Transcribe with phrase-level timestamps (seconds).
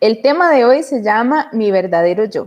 [0.00, 2.46] El tema de hoy se llama Mi verdadero yo.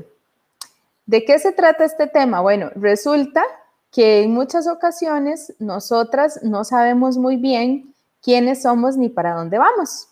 [1.05, 2.41] ¿De qué se trata este tema?
[2.41, 3.43] Bueno, resulta
[3.91, 7.93] que en muchas ocasiones nosotras no sabemos muy bien
[8.23, 10.07] quiénes somos ni para dónde vamos.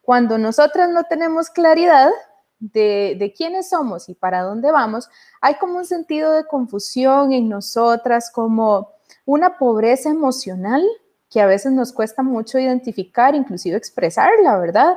[0.00, 2.10] Cuando nosotras no tenemos claridad
[2.58, 5.10] de, quiénes somos y para dónde vamos,
[5.42, 8.92] hay como un sentido de confusión en nosotras, como
[9.26, 10.82] una pobreza emocional
[11.28, 14.96] que a veces nos cuesta mucho identificar, inclusive expresarla, ¿verdad?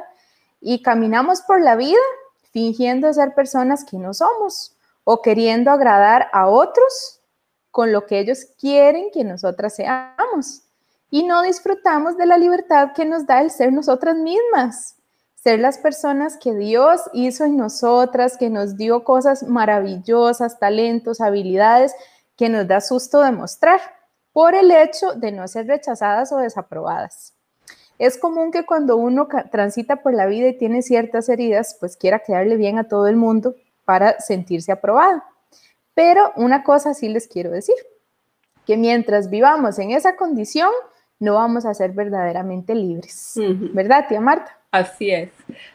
[0.61, 1.99] Y caminamos por la vida
[2.51, 7.19] fingiendo ser personas que no somos o queriendo agradar a otros
[7.71, 10.63] con lo que ellos quieren que nosotras seamos.
[11.09, 14.95] Y no disfrutamos de la libertad que nos da el ser nosotras mismas,
[15.35, 21.93] ser las personas que Dios hizo en nosotras, que nos dio cosas maravillosas, talentos, habilidades
[22.37, 23.81] que nos da susto demostrar
[24.31, 27.33] por el hecho de no ser rechazadas o desaprobadas.
[28.01, 32.17] Es común que cuando uno transita por la vida y tiene ciertas heridas, pues quiera
[32.17, 33.53] quedarle bien a todo el mundo
[33.85, 35.21] para sentirse aprobado.
[35.93, 37.75] Pero una cosa sí les quiero decir,
[38.65, 40.71] que mientras vivamos en esa condición,
[41.19, 43.35] no vamos a ser verdaderamente libres.
[43.35, 44.57] ¿Verdad, tía Marta?
[44.71, 45.29] Así es,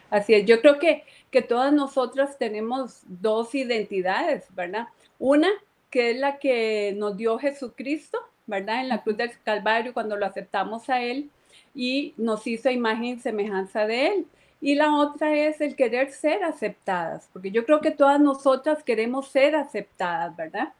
[0.09, 0.45] así es.
[0.45, 4.87] Yo creo que, que todas nosotras tenemos dos identidades, ¿verdad?
[5.17, 5.47] Una
[5.89, 8.81] que es la que nos dio Jesucristo, ¿verdad?
[8.81, 11.31] En la cruz del Calvario, cuando lo aceptamos a Él
[11.77, 14.25] y nos hizo imagen y semejanza de Él.
[14.59, 19.27] Y la otra es el querer ser aceptadas, porque yo creo que todas nosotras queremos
[19.27, 20.73] ser aceptadas, ¿verdad?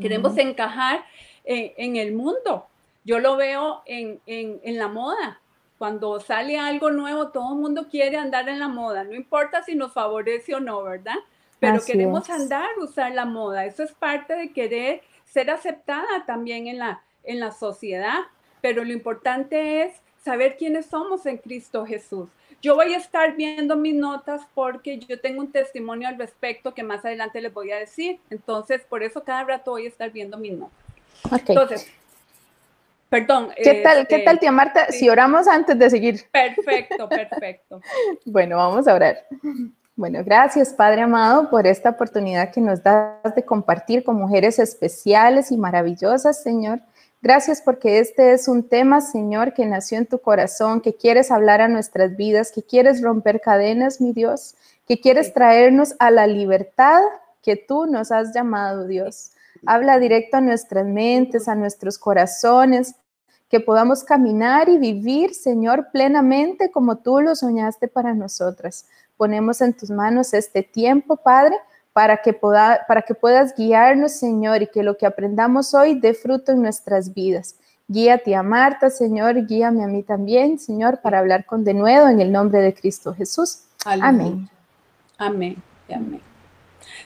[0.00, 1.04] Queremos encajar
[1.44, 2.66] en, el mundo.
[3.04, 5.40] Yo lo veo en, en, la moda.
[5.78, 9.76] Cuando sale algo nuevo, todo el mundo quiere andar en la moda, no importa si
[9.76, 11.14] nos favorece o no, ¿verdad?
[11.60, 13.64] Pero queremos andar, usar la moda.
[13.64, 18.18] Eso es parte de querer ser aceptada también en la, en la sociedad.
[18.60, 19.92] Pero lo importante es
[20.24, 22.28] saber quiénes somos en Cristo Jesús.
[22.62, 26.82] Yo voy a estar viendo mis notas porque yo tengo un testimonio al respecto que
[26.82, 28.18] más adelante les voy a decir.
[28.30, 30.72] Entonces, por eso cada rato voy a estar viendo mis notas.
[31.46, 31.90] Entonces,
[33.10, 33.50] perdón.
[33.62, 34.90] ¿Qué tal, ¿qué tal, tía Marta?
[34.90, 36.22] Si oramos antes de seguir.
[36.32, 37.80] Perfecto, perfecto.
[38.24, 39.26] bueno, vamos a orar.
[39.94, 45.52] Bueno, gracias Padre amado por esta oportunidad que nos das de compartir con mujeres especiales
[45.52, 46.80] y maravillosas, Señor.
[47.24, 51.62] Gracias porque este es un tema, Señor, que nació en tu corazón, que quieres hablar
[51.62, 57.00] a nuestras vidas, que quieres romper cadenas, mi Dios, que quieres traernos a la libertad
[57.40, 59.30] que tú nos has llamado, Dios.
[59.64, 62.94] Habla directo a nuestras mentes, a nuestros corazones,
[63.48, 68.84] que podamos caminar y vivir, Señor, plenamente como tú lo soñaste para nosotras.
[69.16, 71.56] Ponemos en tus manos este tiempo, Padre,
[71.94, 76.50] para que, para que puedas guiarnos, Señor, y que lo que aprendamos hoy dé fruto
[76.50, 77.54] en nuestras vidas.
[77.86, 82.20] Guíate a Marta, Señor, guíame a mí también, Señor, para hablar con de nuevo en
[82.20, 83.60] el nombre de Cristo Jesús.
[83.84, 84.50] Amén.
[85.18, 85.62] Amén.
[85.88, 86.20] Amén.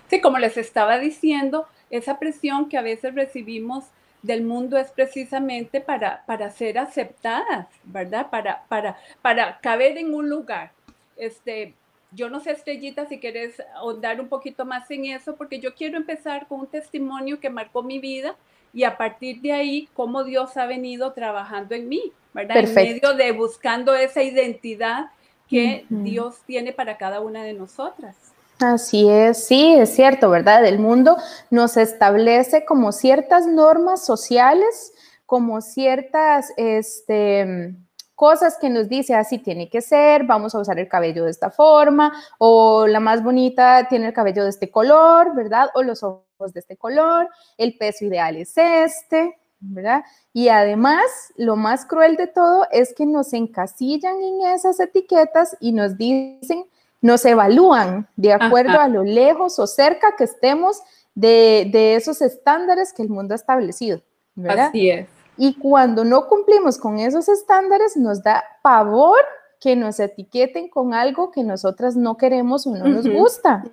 [0.08, 3.84] Sí, como les estaba diciendo, esa presión que a veces recibimos
[4.22, 8.30] del mundo es precisamente para, para ser aceptadas, ¿verdad?
[8.30, 10.72] Para, para, para caber en un lugar.
[11.18, 11.74] Este,
[12.10, 15.96] yo no sé, Estrellita, si quieres ahondar un poquito más en eso, porque yo quiero
[15.96, 18.36] empezar con un testimonio que marcó mi vida
[18.72, 22.58] y a partir de ahí, cómo Dios ha venido trabajando en mí, ¿verdad?
[22.58, 25.10] En medio de buscando esa identidad
[25.48, 28.16] que Dios tiene para cada una de nosotras.
[28.60, 30.66] Así es, sí, es cierto, ¿verdad?
[30.66, 31.16] El mundo
[31.50, 34.92] nos establece como ciertas normas sociales,
[35.26, 37.74] como ciertas, este,
[38.18, 41.52] cosas que nos dice así tiene que ser, vamos a usar el cabello de esta
[41.52, 45.68] forma, o la más bonita tiene el cabello de este color, ¿verdad?
[45.74, 50.02] O los ojos de este color, el peso ideal es este, ¿verdad?
[50.32, 51.04] Y además,
[51.36, 56.64] lo más cruel de todo es que nos encasillan en esas etiquetas y nos dicen,
[57.00, 60.82] nos evalúan de acuerdo a lo lejos o cerca que estemos
[61.14, 64.02] de, de esos estándares que el mundo ha establecido.
[64.34, 64.68] ¿verdad?
[64.68, 65.17] Así es.
[65.38, 69.24] Y cuando no cumplimos con esos estándares, nos da pavor
[69.60, 73.64] que nos etiqueten con algo que nosotras no queremos o no nos gusta.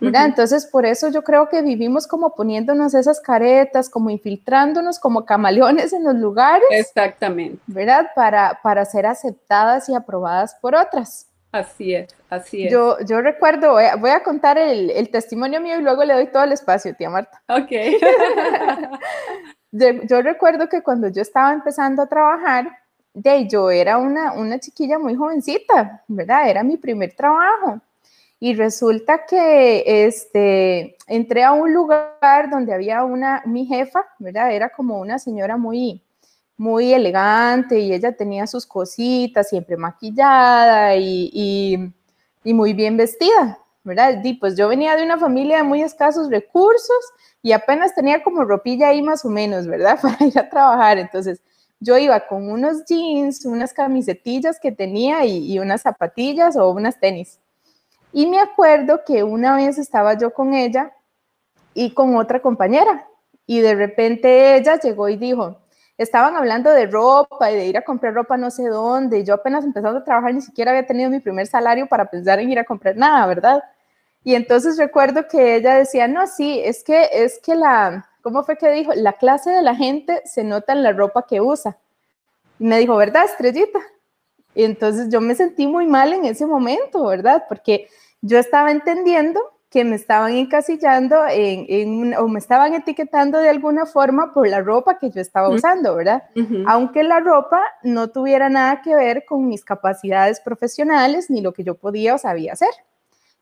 [0.00, 5.92] Entonces, por eso yo creo que vivimos como poniéndonos esas caretas, como infiltrándonos como camaleones
[5.92, 6.66] en los lugares.
[6.70, 7.60] Exactamente.
[7.66, 8.10] ¿Verdad?
[8.14, 11.26] Para, para ser aceptadas y aprobadas por otras.
[11.50, 12.72] Así es, así es.
[12.72, 16.44] Yo, yo recuerdo, voy a, contar el, el, testimonio mío y luego le doy todo
[16.44, 17.42] el espacio, tía Marta.
[17.48, 17.70] Ok.
[20.08, 22.78] yo, recuerdo que cuando yo estaba empezando a trabajar,
[23.14, 26.50] de yo era una, una chiquilla muy jovencita, ¿verdad?
[26.50, 27.80] Era mi primer trabajo.
[28.38, 34.52] Y resulta que este, entré a un lugar donde había una, mi jefa, ¿verdad?
[34.52, 36.02] Era como una señora muy,
[36.58, 41.92] muy elegante y ella tenía sus cositas, siempre maquillada y,
[42.46, 44.22] y muy bien vestida, ¿verdad?
[44.22, 46.96] Y pues yo venía de una familia de muy escasos recursos
[47.40, 49.98] y apenas tenía como ropilla ahí más o menos, ¿verdad?
[50.02, 50.98] Para ir a trabajar.
[50.98, 51.40] Entonces,
[51.78, 57.38] yo iba con unos jeans, unas camisetillas que tenía y, unas zapatillas o unas tenis.
[58.12, 60.92] Y me acuerdo que una vez estaba yo con ella
[61.74, 63.06] y con otra compañera
[63.46, 65.60] y de repente ella llegó y dijo,
[65.98, 69.22] estaban hablando de ropa y de ir a comprar ropa no sé dónde.
[69.24, 72.50] Yo apenas empezando a trabajar ni siquiera había tenido mi primer salario para pensar en
[72.50, 73.62] ir a comprar nada, ¿verdad?
[74.26, 78.58] Y entonces recuerdo que ella decía, no, sí, es que, es que la, ¿cómo fue
[78.58, 78.90] que dijo?
[78.92, 81.78] La clase de la gente se nota en la ropa que usa.
[82.58, 83.78] Y me dijo, ¿verdad, estrellita?
[84.52, 87.44] Y entonces yo me sentí muy mal en ese momento, ¿verdad?
[87.48, 87.86] Porque
[88.20, 89.40] yo estaba entendiendo
[89.70, 94.98] que me estaban encasillando en, o me estaban etiquetando de alguna forma por la ropa
[94.98, 96.24] que yo estaba usando, ¿verdad?
[96.66, 101.62] Aunque la ropa no tuviera nada que ver con mis capacidades profesionales ni lo que
[101.62, 102.70] yo podía o sabía hacer.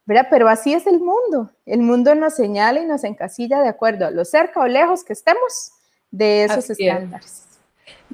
[0.07, 0.27] ¿Verdad?
[0.31, 1.51] Pero así es el mundo.
[1.67, 5.13] El mundo nos señala y nos encasilla de acuerdo a lo cerca o lejos que
[5.13, 5.73] estemos
[6.11, 7.47] de esos estándares.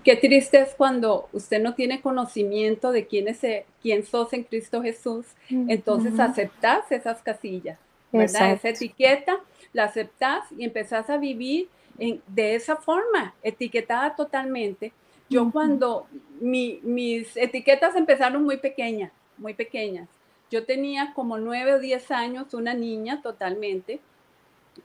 [0.05, 3.41] Qué triste es cuando usted no tiene conocimiento de quién, es,
[3.83, 7.79] quién sos en Cristo Jesús, entonces aceptas esas casillas,
[8.11, 8.53] ¿verdad?
[8.53, 9.39] Esa etiqueta,
[9.73, 14.93] la aceptas y empezás a vivir de esa forma, etiquetada totalmente.
[15.29, 16.07] Yo cuando
[16.41, 20.09] mis etiquetas empezaron muy pequeñas, muy pequeñas,
[20.51, 24.01] yo tenía como nueve o diez años, una niña totalmente,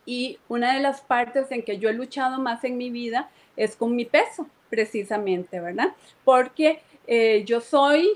[0.05, 3.75] y una de las partes en que yo he luchado más en mi vida es
[3.75, 5.93] con mi peso, precisamente, ¿verdad?
[6.23, 8.09] Porque eh, yo soy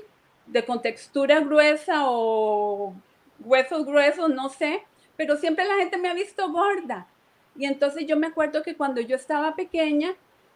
[0.46, 2.94] de contextura gruesa o
[3.40, 4.84] huesos gruesos, no sé,
[5.16, 7.08] pero siempre la gente me ha visto gorda.
[7.56, 10.14] Y entonces yo me acuerdo que cuando yo estaba pequeña,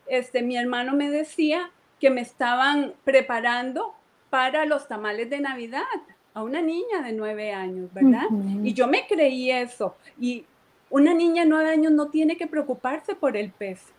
[0.08, 3.94] este, mi hermano me decía que me estaban preparando
[4.30, 5.84] para los tamales de Navidad
[6.34, 8.26] a una niña de nueve años, ¿verdad?
[8.64, 9.96] Y yo me creí eso.
[10.20, 10.46] Y
[10.90, 13.92] una niña de nueve años no tiene que preocuparse por el peso,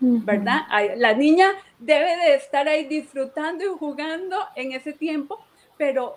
[0.00, 0.62] ¿verdad?
[0.96, 1.48] La niña
[1.78, 5.38] debe de estar ahí disfrutando y jugando en ese tiempo,
[5.76, 6.16] pero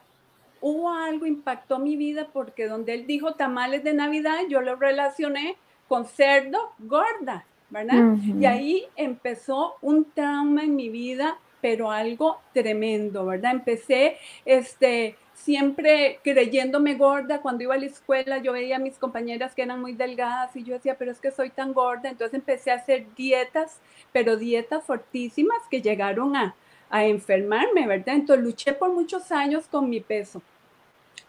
[0.61, 5.57] hubo algo, impactó mi vida porque donde él dijo tamales de Navidad, yo lo relacioné
[5.87, 8.15] con cerdo gorda, ¿verdad?
[8.39, 13.51] Y ahí empezó un trauma en mi vida, pero algo tremendo, ¿verdad?
[13.51, 19.53] Empecé, este, siempre creyéndome gorda, cuando iba a la escuela yo veía a mis compañeras
[19.53, 22.71] que eran muy delgadas y yo decía, pero es que soy tan gorda, entonces empecé
[22.71, 23.79] a hacer dietas,
[24.13, 26.55] pero dietas fortísimas que llegaron a,
[26.89, 28.15] a enfermarme, ¿verdad?
[28.15, 30.41] Entonces luché por muchos años con mi peso.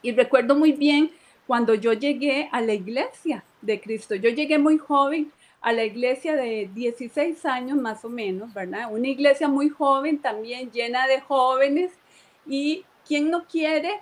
[0.01, 1.11] Y recuerdo muy bien
[1.47, 6.37] cuando yo llegué a la iglesia de Cristo, yo llegué muy joven a la iglesia
[6.37, 8.93] de 16 años más o menos, ¿verdad?
[8.93, 11.91] Una iglesia muy joven también, llena de jóvenes
[12.47, 14.01] y ¿quién no quiere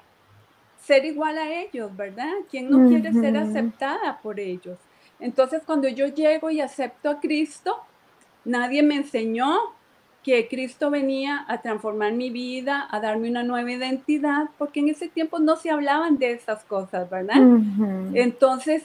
[0.85, 2.33] ser igual a ellos, verdad?
[2.51, 4.79] ¿Quién no quiere ser aceptada por ellos?
[5.21, 7.79] Entonces, cuando yo llego y acepto a Cristo,
[8.45, 9.57] nadie me enseñó
[10.25, 15.09] que Cristo venía a transformar mi vida, a darme una nueva identidad, porque en ese
[15.09, 17.37] tiempo no se hablaban de esas cosas, ¿verdad?
[18.15, 18.85] Entonces,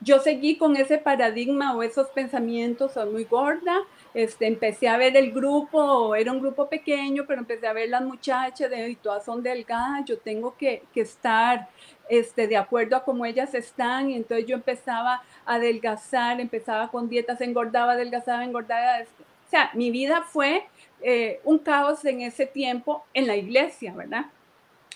[0.00, 3.76] yo seguí con ese paradigma o esos pensamientos, soy muy gorda,
[4.14, 8.02] este, empecé a ver el grupo, era un grupo pequeño, pero empecé a ver las
[8.02, 11.68] muchachas de, y todas son delgadas, yo tengo que, que estar
[12.08, 17.08] este, de acuerdo a cómo ellas están, y entonces yo empezaba a adelgazar, empezaba con
[17.08, 20.64] dietas, engordaba, adelgazaba, engordaba, o sea, mi vida fue
[21.02, 24.26] eh, un caos en ese tiempo en la iglesia, ¿verdad?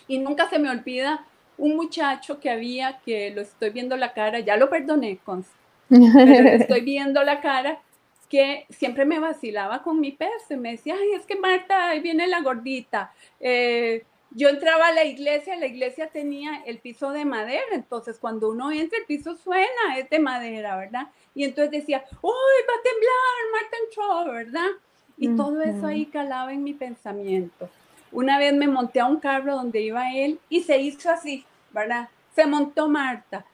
[0.09, 1.25] Y nunca se me olvida
[1.59, 5.45] un muchacho que había, que lo estoy viendo la cara, ya lo perdoné, con,
[5.89, 7.81] pero estoy viendo la cara,
[8.29, 12.01] que siempre me vacilaba con mi peso y me decía, ay, es que Marta, ahí
[12.01, 13.13] viene la gordita.
[13.41, 18.51] Eh, yo entraba a la iglesia, la iglesia tenía el piso de madera, entonces cuando
[18.51, 21.09] uno entra el piso suena, es de madera, ¿verdad?
[21.35, 24.71] Y entonces decía, uy, va a temblar, Marta entró, ¿verdad?
[25.17, 27.71] Y todo eso ahí calaba en mi pensamiento.
[28.13, 32.11] Una vez me monté a un carro donde iba él y se hizo así, ¿verdad?
[32.35, 33.47] Se montó Marta.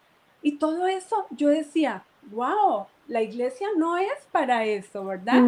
[0.42, 5.42] Y todo eso yo decía, wow, la iglesia no es para eso, ¿verdad?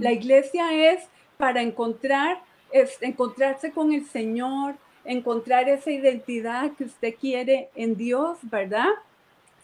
[0.00, 1.04] La iglesia es
[1.36, 8.38] para encontrar, es, encontrarse con el Señor, encontrar esa identidad que usted quiere en Dios,
[8.42, 8.88] ¿verdad?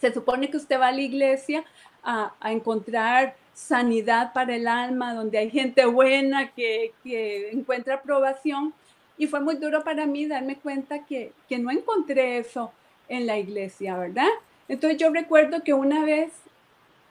[0.01, 1.65] Se supone que usted va a la iglesia
[2.05, 8.73] a, encontrar sanidad para el alma, donde hay gente buena que, que, encuentra aprobación.
[9.19, 12.71] Y fue muy duro para mí darme cuenta que, que no encontré eso
[13.09, 14.31] en la iglesia, ¿verdad?
[14.69, 16.33] Entonces yo recuerdo que una vez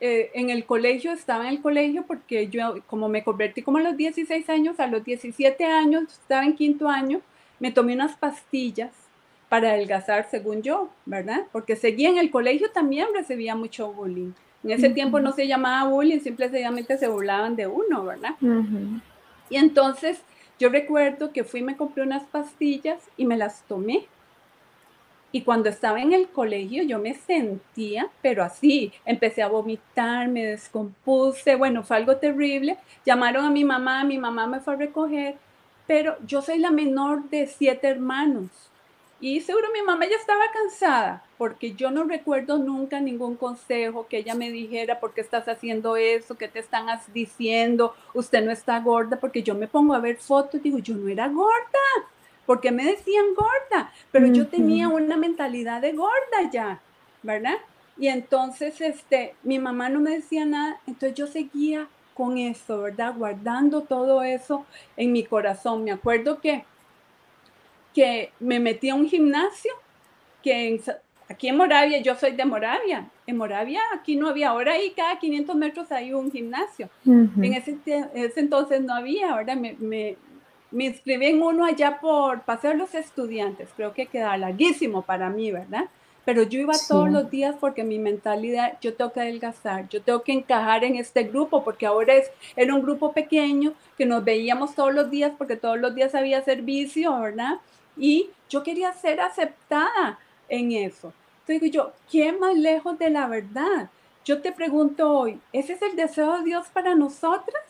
[0.04, 3.82] eh, en el colegio, estaba en el colegio porque yo, como me convertí como a
[3.82, 7.22] los 16 años, a los 17 años, estaba en quinto año,
[7.60, 8.92] me tomé unas pastillas
[9.48, 11.44] para adelgazar, según yo, ¿verdad?
[11.52, 14.32] Porque seguía en el colegio también recibía mucho bullying.
[14.64, 18.36] En ese tiempo no se llamaba bullying, simplemente se burlaban de uno, ¿verdad?
[19.52, 20.22] Y entonces
[20.58, 24.08] yo recuerdo que fui, me compré unas pastillas y me las tomé.
[25.32, 30.46] Y cuando estaba en el colegio yo me sentía, pero así, empecé a vomitar, me
[30.46, 32.78] descompuse, bueno, fue algo terrible.
[33.06, 35.36] Llamaron a mi mamá, mi mamá me fue a recoger,
[35.88, 38.50] pero yo soy la menor de siete hermanos.
[39.22, 44.18] Y seguro mi mamá ya estaba cansada, porque yo no recuerdo nunca ningún consejo que
[44.18, 46.36] ella me dijera, ¿por qué estás haciendo eso?
[46.36, 47.96] ¿Qué te están diciendo?
[48.16, 51.08] Usted no está gorda, porque yo me pongo a ver fotos y digo, yo no
[51.08, 52.10] era gorda,
[52.52, 56.82] porque me decían gorda, pero yo tenía una mentalidad de gorda ya,
[57.24, 57.56] ¿verdad?
[57.98, 63.16] Y entonces, este, mi mamá no me decía nada, entonces yo seguía con eso, ¿verdad?
[63.16, 64.66] Guardando todo eso
[64.98, 65.86] en mi corazón.
[65.86, 66.66] Me acuerdo que
[67.94, 69.72] que me metí a un gimnasio
[70.44, 70.82] que
[71.30, 75.18] aquí en Moravia, yo soy de Moravia, en Moravia aquí no había, ahora ahí cada
[75.18, 76.90] 500 metros hay un gimnasio.
[77.06, 77.78] En ese,
[78.36, 80.18] entonces no había, ahora me, me,
[80.72, 85.30] me, inscribí en uno allá por Paseo de los Estudiantes, creo que queda larguísimo para
[85.30, 85.86] mí, ¿verdad?
[86.24, 90.22] Pero yo iba todos los días porque mi mentalidad, yo tengo que adelgazar, yo tengo
[90.22, 94.76] que encajar en este grupo, porque ahora es, era un grupo pequeño que nos veíamos
[94.76, 97.60] todos los días porque todos los días había servicio, ¿verdad?
[97.98, 101.14] y yo quería ser aceptada en eso.
[101.42, 103.90] Entonces digo yo, ¿qué más lejos de la verdad?
[104.24, 107.64] Yo te pregunto hoy, ¿ese es el deseo de Dios para nosotras?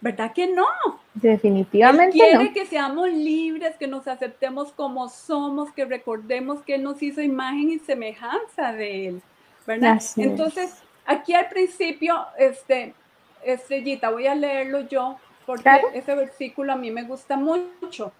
[0.00, 0.66] ¿Verdad que no?
[1.14, 6.84] Definitivamente Él quiere que seamos libres, que nos aceptemos como somos, que recordemos que Él
[6.84, 9.22] nos hizo imagen y semejanza de Él,
[9.66, 10.00] ¿verdad?
[10.16, 12.94] Entonces, aquí al principio, este,
[13.42, 18.12] Estrellita, voy a leerlo yo, porque ese versículo a mí me gusta mucho.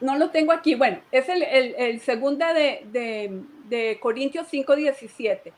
[0.00, 0.74] No lo tengo aquí.
[0.74, 5.52] Bueno, es el, el, segunda de, de, de Corintios 5, 17,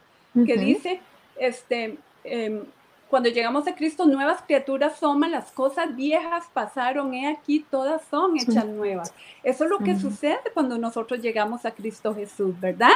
[0.44, 1.00] que dice,
[1.38, 2.64] este, em,
[3.08, 8.36] cuando llegamos a Cristo, nuevas criaturas somos, las cosas viejas pasaron, he aquí, todas son
[8.36, 9.14] hechas nuevas.
[9.44, 12.90] Eso es lo que sucede cuando nosotros llegamos a Cristo Jesús, ¿verdad?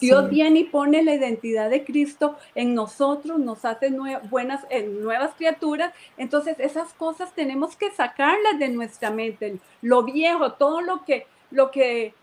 [0.00, 3.94] Dios viene y pone la identidad de Cristo en nosotros, nos hace
[4.30, 5.92] buenas, eh, nuevas criaturas.
[6.16, 11.70] Entonces, esas cosas tenemos que sacarlas de nuestra mente, lo viejo, todo lo que, lo
[11.70, 12.14] que,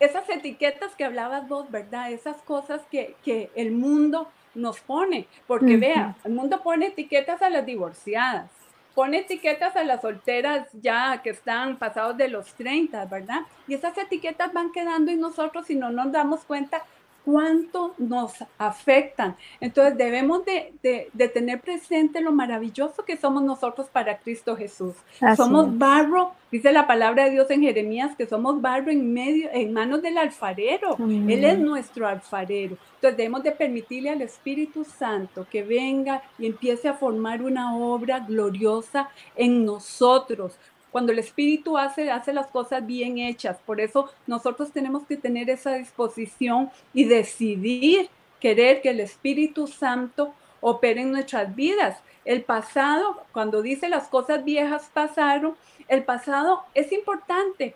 [0.00, 2.10] esas etiquetas que hablabas vos, ¿verdad?
[2.10, 7.50] Esas cosas que, que el mundo nos pone, porque vea, el mundo pone etiquetas a
[7.50, 8.50] las divorciadas,
[8.94, 13.40] pone etiquetas a las solteras ya que están pasados de los 30, ¿verdad?
[13.66, 16.84] Y esas etiquetas van quedando en nosotros y no nos damos cuenta
[17.24, 19.36] cuánto nos afectan.
[19.60, 24.94] Entonces debemos de, de, tener presente lo maravilloso que somos nosotros para Cristo Jesús.
[25.36, 29.72] somos barro, dice la palabra de Dios en Jeremías, que somos barro en medio, en
[29.72, 30.96] manos del alfarero.
[30.98, 32.76] Él es nuestro alfarero.
[32.96, 38.20] Entonces debemos de permitirle al Espíritu Santo que venga y empiece a formar una obra
[38.20, 40.56] gloriosa en nosotros,
[40.94, 43.56] cuando el Espíritu hace, hace las cosas bien hechas.
[43.66, 48.08] Por eso nosotros tenemos que tener esa disposición y decidir
[48.38, 51.98] querer que el Espíritu Santo opere en nuestras vidas.
[52.24, 55.56] El pasado, cuando dice las cosas viejas pasaron,
[55.88, 57.74] el pasado es importante,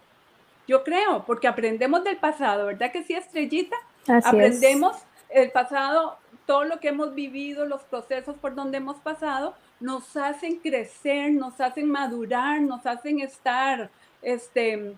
[0.68, 3.74] yo creo, porque aprendemos del pasado, ¿verdad que sí, Estrellita?
[4.06, 4.96] aprendemos
[5.28, 10.56] el pasado, todo lo que hemos vivido, los procesos por donde hemos pasado, nos hacen
[10.56, 13.90] crecer, nos hacen madurar, nos hacen estar
[14.22, 14.94] este,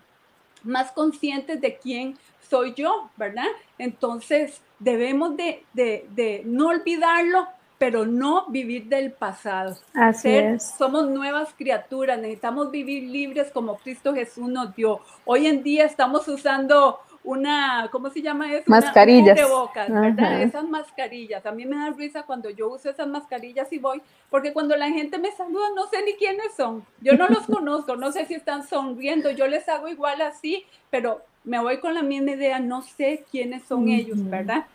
[0.63, 2.17] más conscientes de quién
[2.49, 3.47] soy yo, ¿verdad?
[3.77, 7.47] Entonces debemos de, de, no olvidarlo,
[7.77, 9.77] pero no vivir del pasado.
[9.93, 10.75] Así es.
[10.77, 14.99] Somos nuevas criaturas, necesitamos vivir libres como Cristo Jesús nos dio.
[15.25, 18.63] Hoy en día estamos usando una, ¿cómo se llama eso?
[18.67, 19.37] Mascarillas.
[19.37, 20.41] de bocas, ¿verdad?
[20.41, 21.45] Esas mascarillas.
[21.45, 24.89] A mí me da risa cuando yo uso esas mascarillas y voy, porque cuando la
[24.89, 26.85] gente me saluda no sé ni quiénes son.
[27.01, 31.21] Yo no los conozco, no sé si están sonriendo, yo les hago igual así, pero
[31.43, 34.65] me voy con la misma idea, no sé quiénes son ellos, ¿verdad?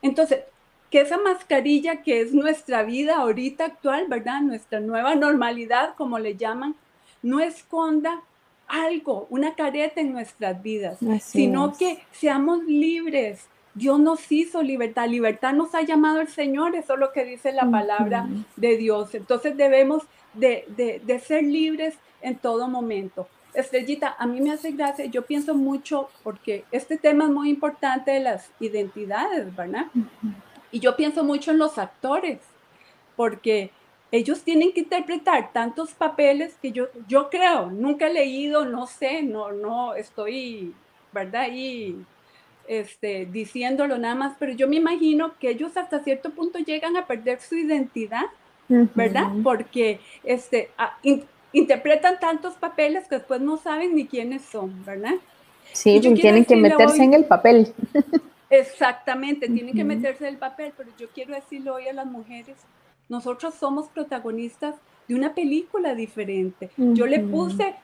[0.00, 0.44] Entonces,
[0.90, 4.40] que esa mascarilla que es nuestra vida ahorita actual, ¿verdad?
[4.40, 6.76] Nuestra nueva normalidad, como le llaman,
[7.22, 8.22] no esconda
[8.68, 13.46] algo, una careta en nuestras vidas, sino que seamos libres.
[13.74, 17.52] Dios nos hizo libertad, libertad nos ha llamado el Señor, eso es lo que dice
[17.52, 19.14] la palabra de Dios.
[19.14, 20.04] Entonces debemos
[20.34, 23.26] de, de, ser libres en todo momento.
[23.52, 28.12] Estrellita, a mí me hace gracia, yo pienso mucho porque este tema es muy importante
[28.12, 29.86] de las identidades, ¿verdad?
[30.70, 32.40] Y yo pienso mucho en los actores,
[33.16, 33.70] porque
[34.14, 39.22] ellos tienen que interpretar tantos papeles que yo, yo creo, nunca he leído, no sé,
[39.22, 40.72] no, no estoy,
[41.12, 41.48] ¿verdad?
[41.52, 41.96] Y
[42.68, 47.08] este, diciéndolo nada más, pero yo me imagino que ellos hasta cierto punto llegan a
[47.08, 48.22] perder su identidad,
[48.68, 49.32] ¿verdad?
[49.42, 50.70] Porque este,
[51.52, 55.14] interpretan tantos papeles que después no saben ni quiénes son, ¿verdad?
[55.72, 57.74] Sí, tienen que meterse en el papel.
[58.48, 62.56] Exactamente, tienen que meterse en el papel, pero yo quiero decirle hoy a las mujeres,
[63.08, 64.76] nosotros somos protagonistas
[65.08, 66.70] de una película diferente.
[66.76, 67.76] Yo le puse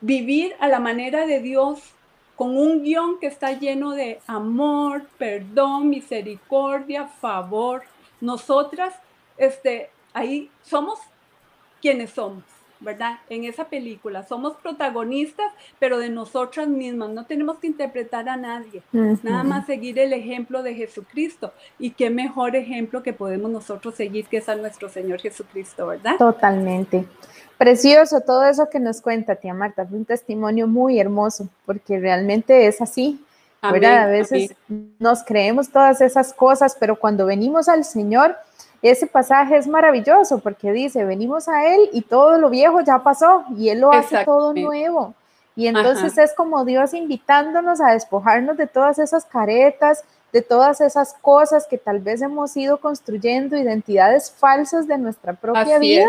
[0.00, 1.80] vivir a la manera de Dios
[2.36, 7.84] con un guion que está lleno de amor, perdón, misericordia, favor.
[8.20, 8.94] Nosotras,
[9.36, 10.98] este, ahí somos
[11.80, 12.42] quienes somos.
[12.80, 13.18] ¿Verdad?
[13.28, 14.22] En esa película.
[14.24, 17.10] Somos protagonistas, pero de nosotras mismas.
[17.10, 18.82] No tenemos que interpretar a nadie.
[18.92, 21.52] Nada más seguir el ejemplo de Jesucristo.
[21.78, 26.16] Y qué mejor ejemplo que podemos nosotros seguir que es a nuestro Señor Jesucristo, ¿verdad?
[26.18, 27.04] Totalmente.
[27.58, 29.86] Precioso todo eso que nos cuenta, tía Marta.
[29.86, 33.24] Fue un testimonio muy hermoso, porque realmente es así.
[33.72, 34.02] ¿verdad?
[34.02, 34.54] A veces
[34.98, 38.36] nos creemos todas esas cosas, pero cuando venimos al Señor,
[38.90, 43.44] ese pasaje es maravilloso porque dice, venimos a Él y todo lo viejo ya pasó
[43.56, 45.14] y Él lo hace todo nuevo.
[45.56, 51.14] Y entonces es como Dios invitándonos a despojarnos de todas esas caretas, de todas esas
[51.14, 56.06] cosas que tal vez hemos ido construyendo, identidades falsas de nuestra propia vida.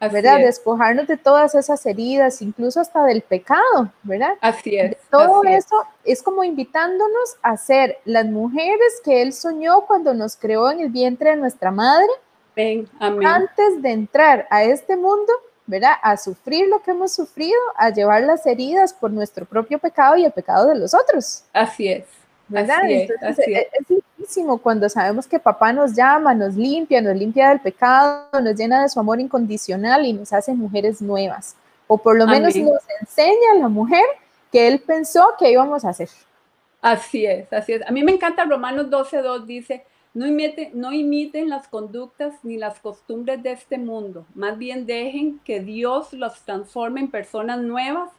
[0.00, 0.38] ¿Verdad?
[0.38, 4.34] Despojarnos de todas esas heridas, incluso hasta del pecado, ¿verdad?
[4.40, 4.96] Así es.
[5.10, 6.22] todo eso es.
[6.22, 11.30] como invitándonos a ser las mujeres que Él soñó cuando nos creó en el vientre
[11.30, 12.08] de nuestra madre.
[12.54, 13.26] Ven, amén.
[13.26, 15.32] Antes de entrar a este mundo,
[15.66, 15.94] ¿verdad?
[16.02, 20.24] A sufrir lo que hemos sufrido, a llevar las heridas por nuestro propio pecado y
[20.24, 21.44] el pecado de los otros.
[21.52, 22.04] Así es.
[22.48, 22.88] ¿Verdad?
[22.88, 28.56] es, es, cuando sabemos que papá nos llama, nos limpia, nos limpia del pecado, nos
[28.56, 31.56] llena de su amor incondicional y nos hace mujeres nuevas.
[31.86, 34.04] O por lo menos nos enseña a la mujer
[34.50, 36.08] que él pensó que íbamos a hacer.
[36.82, 37.86] Así es, así es.
[37.86, 42.80] A mí me encanta Romanos 12.2, dice, no imiten, no imiten las conductas ni las
[42.80, 48.10] costumbres de este mundo, más bien dejen que Dios los transforme en personas nuevas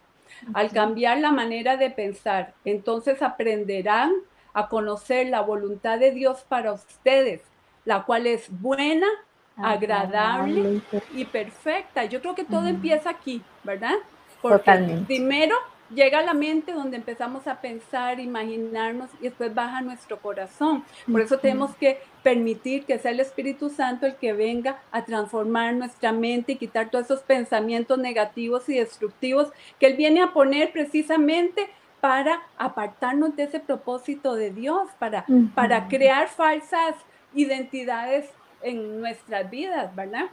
[0.53, 4.11] al cambiar la manera de pensar, entonces aprenderán
[4.53, 7.41] a conocer la voluntad de Dios para ustedes,
[7.85, 9.07] la cual es buena,
[9.55, 10.81] agradable
[11.13, 12.05] y perfecta.
[12.05, 13.95] Yo creo que todo empieza aquí, ¿verdad?
[14.41, 15.55] Porque primero
[15.89, 20.83] llega a la mente donde empezamos a pensar, imaginarnos y después baja nuestro corazón.
[21.11, 25.73] Por eso tenemos que permitir que sea el Espíritu Santo el que venga a transformar
[25.73, 30.71] nuestra mente y quitar todos esos pensamientos negativos y destructivos que Él viene a poner
[30.71, 31.69] precisamente
[32.01, 36.95] para apartarnos de ese propósito de Dios, para, para crear falsas
[37.33, 38.29] identidades
[38.61, 40.25] en nuestras vidas, ¿verdad?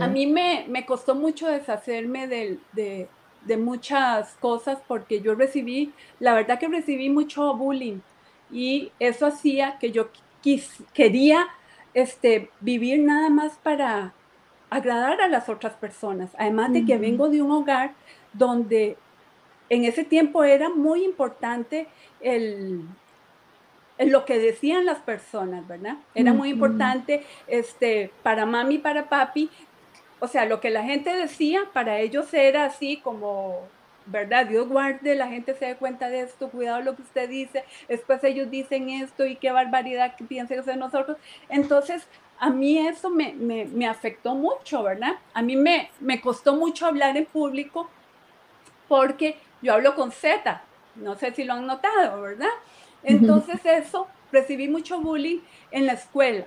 [0.00, 3.08] A mí me, me, costó mucho deshacerme de,
[3.46, 8.00] de muchas cosas porque yo recibí, la verdad que recibí mucho bullying
[8.50, 10.08] y eso hacía que yo
[10.92, 11.46] quería
[11.94, 14.12] este, vivir nada más para
[14.70, 16.30] agradar a las otras personas.
[16.38, 17.94] Además de que vengo de un hogar
[18.32, 18.96] donde
[19.68, 21.88] en ese tiempo era muy importante
[22.20, 22.84] el,
[23.98, 25.96] lo que decían las personas, ¿verdad?
[26.14, 29.50] Era muy importante este, para mami, para papi,
[30.20, 33.60] o sea, lo que la gente decía para ellos era así como,
[34.06, 34.46] ¿verdad?
[34.46, 38.24] Dios guarde, la gente se dé cuenta de esto, cuidado lo que usted dice, después
[38.24, 41.18] ellos dicen esto y qué barbaridad que piensen de nosotros.
[41.48, 42.06] Entonces,
[42.38, 45.16] a mí eso me, me, afectó mucho, ¿verdad?
[45.34, 47.90] A mí me, me costó mucho hablar en público
[48.88, 50.62] porque yo hablo con Z,
[50.96, 52.48] no sé si lo han notado, ¿verdad?
[53.02, 56.46] Entonces eso, recibí mucho bullying en la escuela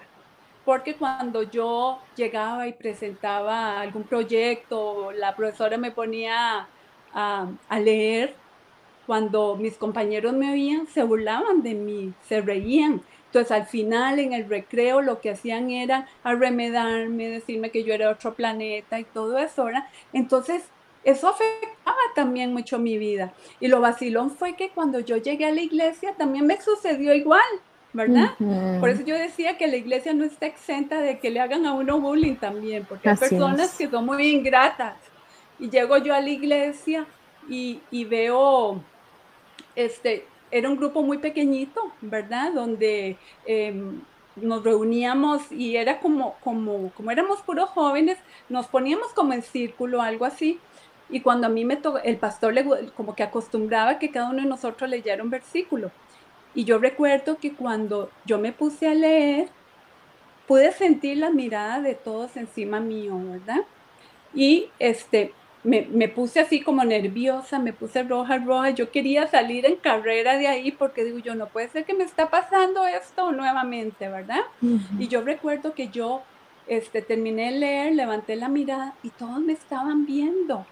[0.65, 6.67] porque cuando yo llegaba y presentaba algún proyecto, la profesora me ponía
[7.13, 8.35] a, leer,
[9.07, 13.01] cuando mis compañeros me oían, se burlaban de mí, se reían.
[13.25, 18.11] Entonces al final en el recreo lo que hacían era arremedarme, decirme que yo era
[18.11, 19.87] otro planeta y todo eso, ¿verdad?
[20.13, 20.63] Entonces
[21.03, 23.33] eso afectaba también mucho mi vida.
[23.59, 27.41] Y lo vacilón fue que cuando yo llegué a la iglesia también me sucedió igual.
[27.93, 28.35] ¿Verdad?
[28.79, 31.73] Por eso yo decía que la iglesia no está exenta de que le hagan a
[31.73, 34.95] uno bullying también, porque hay personas que son muy ingratas.
[35.57, 37.05] Y llego yo a la iglesia
[37.49, 38.81] y, veo,
[39.75, 42.53] este, era un grupo muy pequeñito, ¿verdad?
[42.53, 44.01] Donde em,
[44.35, 50.01] nos reuníamos y era como, como, como éramos puros jóvenes, nos poníamos como en círculo,
[50.01, 50.59] algo así.
[51.09, 52.63] Y cuando a mí me tocó, el pastor le,
[52.95, 55.91] como que acostumbraba que cada uno de nosotros leyera un versículo.
[56.55, 59.49] Y yo recuerdo que cuando yo me puse a leer,
[60.47, 63.61] pude sentir la mirada de todos encima mío, ¿verdad?
[64.33, 65.33] Y este,
[65.63, 68.69] me, puse así como nerviosa, me puse roja, roja.
[68.71, 72.03] Yo quería salir en carrera de ahí porque digo yo, no puede ser que me
[72.03, 74.41] está pasando esto nuevamente, ¿verdad?
[74.97, 76.23] Y yo recuerdo que yo
[76.67, 80.65] este, terminé de leer, levanté la mirada y todos me estaban viendo.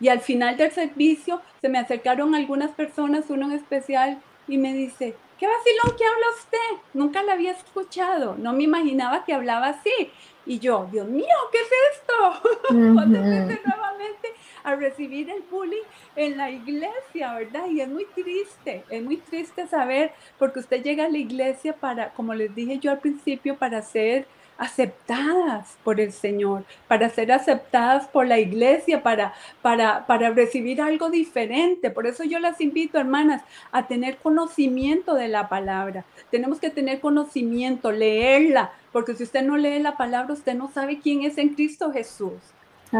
[0.00, 4.18] Y al final del servicio se me acercaron algunas personas, uno en especial,
[4.50, 6.82] y me dice, ¿qué vacilón que habla usted?
[6.92, 10.10] Nunca la había escuchado, no me imaginaba que hablaba así.
[10.44, 12.48] Y yo, Dios mío, ¿qué es esto?
[12.94, 14.28] Cuando empecé nuevamente
[14.64, 15.82] a recibir el bullying
[16.16, 17.66] en la iglesia, ¿verdad?
[17.70, 22.12] Y es muy triste, es muy triste saber, porque usted llega a la iglesia para,
[22.12, 24.26] como les dije yo al principio, para ser
[24.60, 31.08] aceptadas por el Señor, para ser aceptadas por la iglesia, para, para, para recibir algo
[31.08, 31.90] diferente.
[31.90, 33.42] Por eso yo las invito, hermanas,
[33.72, 36.04] a tener conocimiento de la palabra.
[36.30, 41.00] Tenemos que tener conocimiento, leerla, porque si usted no lee la palabra, usted no sabe
[41.00, 42.34] quién es en Cristo Jesús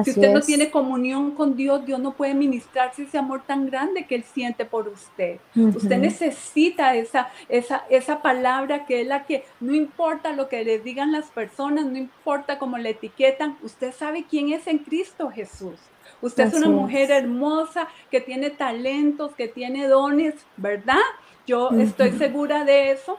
[0.05, 4.07] si usted no tiene comunión con Dios, Dios no puede ministrarse ese amor tan grande
[4.07, 5.41] que Él siente por usted.
[5.57, 10.79] Usted necesita esa, esa, esa palabra que es la que no importa lo que le
[10.79, 15.79] digan las personas, no importa cómo le etiquetan, usted sabe quién es en Cristo Jesús.
[16.23, 20.99] Usted es una mujer hermosa que tiene talentos, que tiene dones, ¿verdad?
[21.47, 23.19] Yo estoy segura de eso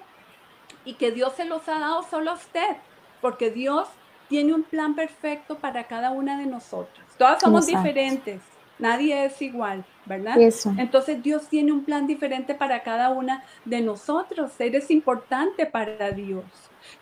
[0.86, 2.78] y que Dios se los ha dado solo a usted,
[3.20, 3.88] porque Dios
[4.32, 7.06] tiene un plan perfecto para cada una de nosotros.
[7.18, 8.42] Todas somos diferentes,
[8.80, 10.38] nadie es igual, ¿verdad?
[10.78, 14.54] Entonces Dios tiene un plan diferente para cada una de nosotros.
[14.58, 16.46] Eres importante para Dios.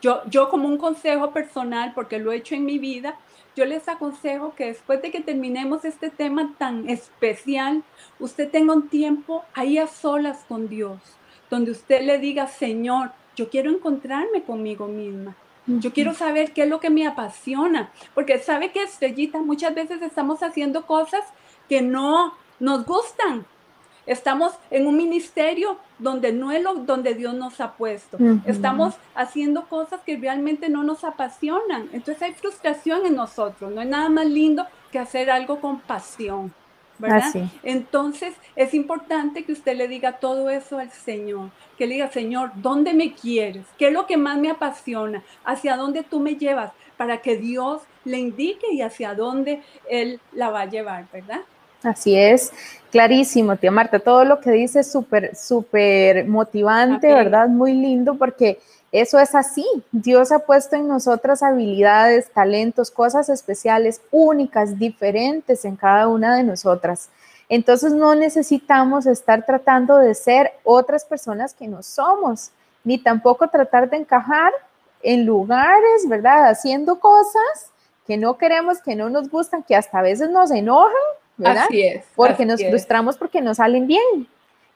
[0.02, 3.16] Yo, yo como un consejo personal, porque lo he hecho en mi vida,
[3.56, 7.84] yo les aconsejo que después de que terminemos este tema tan especial,
[8.20, 10.98] usted tenga un tiempo ahí a solas con Dios,
[11.52, 15.36] donde usted le diga, Señor, yo quiero encontrarme conmigo misma.
[15.78, 20.02] Yo quiero saber qué es lo que me apasiona, porque sabe que estrellita, muchas veces
[20.02, 21.24] estamos haciendo cosas
[21.68, 23.46] que no nos gustan.
[24.08, 28.18] Estamos en un ministerio donde no es lo donde Dios nos ha puesto.
[28.46, 31.90] Estamos haciendo cosas que realmente no nos apasionan.
[31.94, 33.72] Entonces hay frustración en nosotros.
[33.72, 36.52] No hay nada más lindo que hacer algo con pasión.
[37.00, 37.34] ¿Verdad?
[37.64, 42.52] Entonces es importante que usted le diga todo eso al Señor, que le diga, Señor,
[42.56, 43.66] ¿dónde me quieres?
[43.78, 45.24] ¿Qué es lo que más me apasiona?
[45.46, 46.72] ¿Hacia dónde tú me llevas?
[46.98, 51.42] Para que Dios le indique y hacia dónde Él la va a llevar, ¿verdad?
[51.82, 52.52] Así es,
[52.92, 57.48] clarísimo, tía Marta, todo lo que dice es súper, súper motivante, ¿verdad?
[57.48, 58.60] Muy lindo porque
[58.92, 59.66] eso es así.
[59.92, 66.44] Dios ha puesto en nosotras habilidades, talentos, cosas especiales, únicas, diferentes en cada una de
[66.44, 67.10] nosotras.
[67.50, 72.52] Entonces no necesitamos estar tratando de ser otras personas que no somos,
[72.84, 74.52] ni tampoco tratar de encajar
[75.02, 76.50] en lugares, ¿verdad?
[76.50, 77.72] Haciendo cosas
[78.06, 80.94] que no queremos, que no nos gustan, que hasta a veces nos enojan,
[81.38, 81.66] ¿verdad?
[81.66, 82.06] Así es.
[82.16, 84.28] Porque nos frustramos porque no salen bien.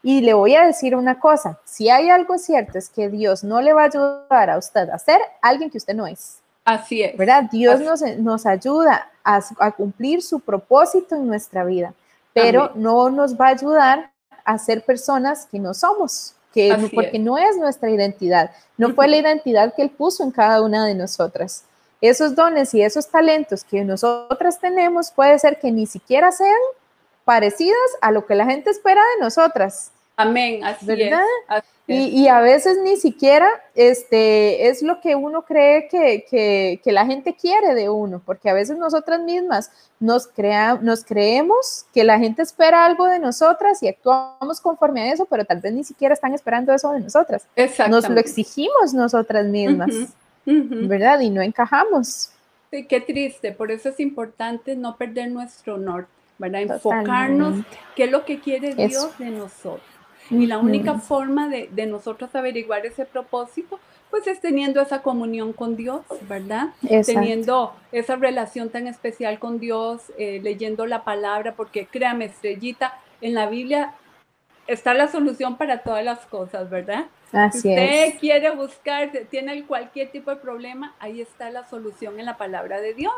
[0.06, 3.62] Y le voy a decir una cosa, si hay algo cierto es que Dios no
[3.62, 6.40] le va a ayudar a usted a ser alguien que usted no es.
[6.66, 7.16] Así es.
[7.18, 7.46] ¿Verdad?
[7.50, 11.94] Dios nos, nos, ayuda a, cumplir su propósito en nuestra vida,
[12.34, 14.12] pero no nos va a ayudar
[14.44, 19.18] a ser personas que no somos, que, porque no es nuestra identidad, no fue la
[19.18, 21.64] identidad que Él puso en cada una de nosotras.
[22.02, 26.60] Esos dones y esos talentos que nosotras tenemos puede ser que ni siquiera sean
[27.24, 29.93] parecidas a lo que la gente espera de nosotras.
[30.16, 31.24] Amén, así ¿verdad?
[31.86, 37.74] Y, a veces ni siquiera este, es lo que uno cree que, la gente quiere
[37.74, 42.86] de uno, porque a veces nosotras mismas nos, crea, nos creemos que la gente espera
[42.86, 46.74] algo de nosotras y actuamos conforme a eso, pero tal vez ni siquiera están esperando
[46.74, 47.46] eso de nosotras.
[47.90, 49.90] Nos lo exigimos nosotras mismas,
[50.46, 51.20] ¿verdad?
[51.20, 52.30] Y no encajamos.
[52.72, 56.62] Sí, qué triste, por eso es importante no perder nuestro norte, ¿verdad?
[56.62, 59.93] Enfocarnos qué es lo que quiere Dios de nosotros.
[60.30, 65.76] Y la única forma de, nosotros averiguar ese propósito, pues es teniendo esa comunión con
[65.76, 66.70] Dios, ¿verdad?
[67.06, 73.34] Teniendo esa relación tan especial con Dios, eh, leyendo la palabra, porque créame, estrellita, en
[73.34, 73.94] la Biblia
[74.68, 77.06] está la solución para todas las cosas, ¿verdad?
[77.32, 82.26] Así si usted quiere buscar, tiene cualquier tipo de problema, ahí está la solución en
[82.26, 83.14] la palabra de Dios.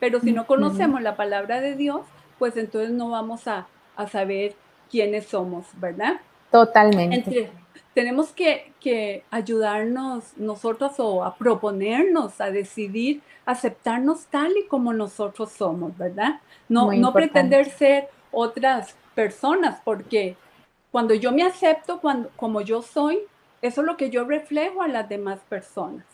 [0.00, 2.02] Pero si no conocemos la palabra de Dios,
[2.38, 4.54] pues entonces no vamos a, a saber
[4.90, 6.20] quiénes somos, ¿verdad?
[6.50, 7.50] Totalmente.
[7.94, 15.96] tenemos que, ayudarnos nosotros o a proponernos, a decidir, aceptarnos tal y como nosotros somos,
[15.96, 16.40] ¿verdad?
[16.68, 20.36] No, no pretender ser otras personas, porque
[20.90, 23.18] cuando yo me acepto cuando, como yo soy,
[23.62, 26.04] eso es lo que yo reflejo a las demás personas.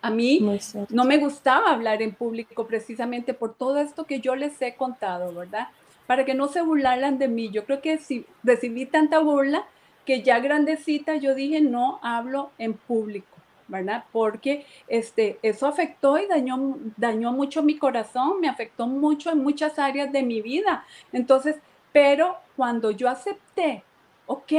[0.00, 0.44] A mí
[0.88, 5.32] no me gustaba hablar en público precisamente por todo esto que yo les he contado,
[5.32, 5.68] ¿verdad?
[6.12, 7.48] Para que no se burlaran de mí.
[7.48, 9.64] Yo creo que si recibí tanta burla
[10.04, 13.28] que ya grandecita yo dije no hablo en público.
[13.66, 14.04] ¿verdad?
[14.12, 19.78] Porque este, eso afectó y dañó, dañó mucho mi corazón, me afectó mucho en muchas
[19.78, 20.84] áreas de mi vida.
[21.10, 21.56] Entonces,
[21.90, 23.82] pero cuando yo acepté,
[24.26, 24.52] ok,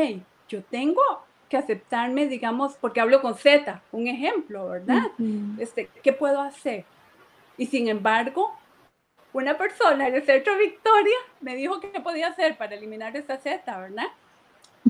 [0.49, 1.03] yo tengo
[1.47, 5.11] que aceptarme, digamos, porque hablo con Z, un ejemplo, ¿verdad?
[5.59, 6.83] este, ¿Qué puedo hacer?
[7.55, 8.55] Y sin embargo,
[9.33, 13.77] una persona en el Centro Victoria me dijo que podía hacer para eliminar esa Z,
[13.77, 14.07] ¿verdad?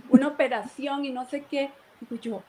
[0.09, 1.71] Una operación y no sé qué.
[2.01, 2.43] Digo yo,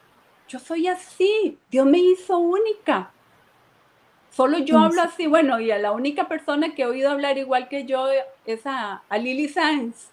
[0.49, 3.11] yo soy así, Dios me hizo única.
[4.31, 7.69] Solo yo hablo así, bueno, y a la única persona que he oído hablar igual
[7.69, 8.09] que yo
[8.45, 10.11] es a, Lily Sanz.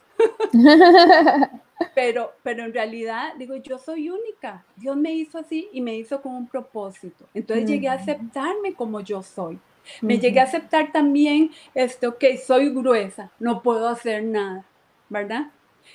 [1.95, 4.63] pero, pero en realidad digo, yo soy única.
[4.75, 7.27] Dios me hizo así y me hizo con un propósito.
[7.33, 9.59] Entonces llegué a aceptarme como yo soy.
[10.01, 14.65] Me llegué a aceptar también, este, ok, soy gruesa, no puedo hacer nada,
[15.09, 15.51] ¿verdad?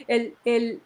[0.07, 0.81] El, el,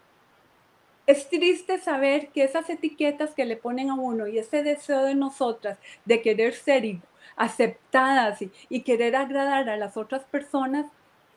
[1.07, 5.15] es triste saber que esas etiquetas que le ponen a uno y ese deseo de
[5.15, 7.01] nosotras de querer ser
[7.37, 10.87] aceptadas y, querer agradar a las otras personas,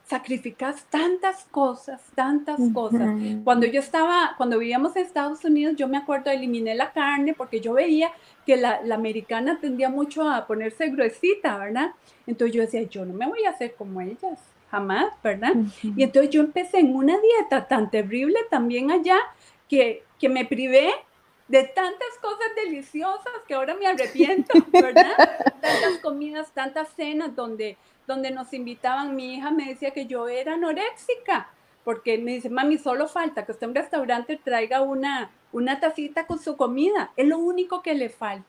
[0.06, 3.10] sacrificas tantas cosas, tantas cosas.
[3.42, 7.60] Cuando yo estaba, cuando vivíamos en Estados Unidos, yo me acuerdo, eliminé la carne porque
[7.60, 8.10] yo veía
[8.44, 11.92] que la, americana tendía mucho a ponerse gruesita, ¿verdad?
[12.26, 14.38] Entonces yo decía, yo no me voy a hacer como ellas,
[14.70, 15.54] jamás, ¿verdad?
[15.82, 19.16] Y entonces yo empecé en una dieta tan terrible también allá
[19.68, 20.90] que, que me privé
[21.48, 25.16] de tantas cosas deliciosas que ahora me arrepiento, ¿verdad?
[25.60, 27.76] tantas comidas, tantas cenas donde,
[28.06, 31.50] donde nos invitaban, mi hija me decía que yo era anoréxica,
[31.84, 36.26] porque me dice, mami, solo falta que usted en un restaurante traiga una, una tacita
[36.26, 38.48] con su comida, es lo único que le falta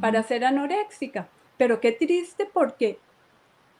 [0.00, 1.28] para ser anoréxica.
[1.56, 2.98] Pero qué triste porque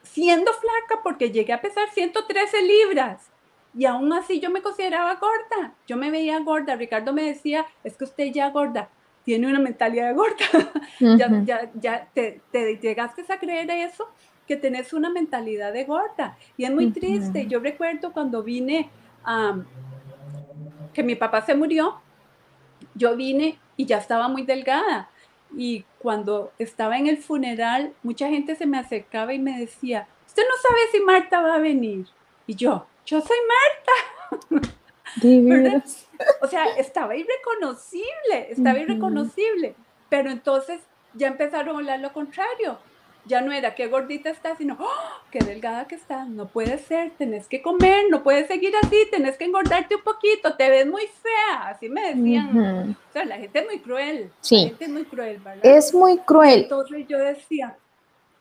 [0.03, 3.29] siendo flaca, porque llegué a pesar 113 libras,
[3.77, 6.75] y aún así yo me consideraba gorda, yo me veía gorda.
[6.75, 8.89] Ricardo me decía, es que usted ya gorda,
[9.23, 10.71] tiene una mentalidad gorda.
[10.99, 14.09] ya, ya, ya te, te, llegaste a creer eso,
[14.47, 16.37] que tenés una mentalidad de gorda.
[16.57, 17.45] Y es muy triste.
[17.47, 18.89] Yo recuerdo cuando vine,
[19.23, 19.57] a
[20.93, 22.01] que mi papá se murió,
[22.95, 25.09] yo vine y ya estaba muy delgada.
[25.55, 30.43] Y cuando estaba en el funeral, mucha gente se me acercaba y me decía, usted
[30.43, 32.07] no sabe si Marta va a venir.
[32.45, 34.69] Y yo, yo soy Marta.
[36.41, 39.73] O sea, estaba irreconocible, estaba irreconocible.
[40.07, 40.79] Pero entonces
[41.15, 42.77] ya empezaron a hablar lo contrario.
[43.25, 46.29] Ya no era qué gordita estás, sino ¡Oh, qué delgada que estás.
[46.29, 50.55] No puede ser, tenés que comer, no puedes seguir así, tenés que engordarte un poquito,
[50.55, 51.69] te ves muy fea.
[51.69, 52.95] Así me decían.
[53.09, 54.31] O sea, la gente es muy cruel.
[54.41, 54.61] Sí.
[54.61, 55.65] La gente es muy cruel, ¿verdad?
[55.65, 56.61] Es muy cruel.
[56.61, 57.75] Entonces yo decía,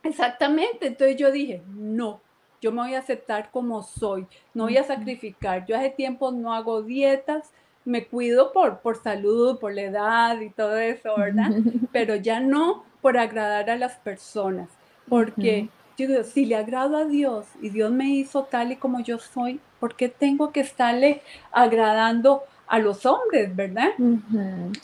[0.02, 0.86] exactamente.
[0.86, 2.20] Entonces yo dije, no,
[2.60, 5.66] yo me voy a aceptar como soy, no voy a sacrificar.
[5.66, 7.50] Yo hace tiempo no hago dietas,
[7.84, 11.50] me cuido por, por salud, por la edad y todo eso, ¿verdad?
[11.92, 14.68] Pero ya no por agradar a las personas,
[15.08, 19.00] porque yo digo, si le agrado a Dios y Dios me hizo tal y como
[19.00, 23.90] yo soy, ¿por qué tengo que estarle agradando a los hombres, verdad?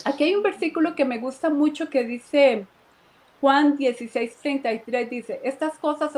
[0.03, 2.65] Aquí hay un versículo que me gusta mucho que dice,
[3.39, 6.11] Juan 16, 33, dice, estas cosas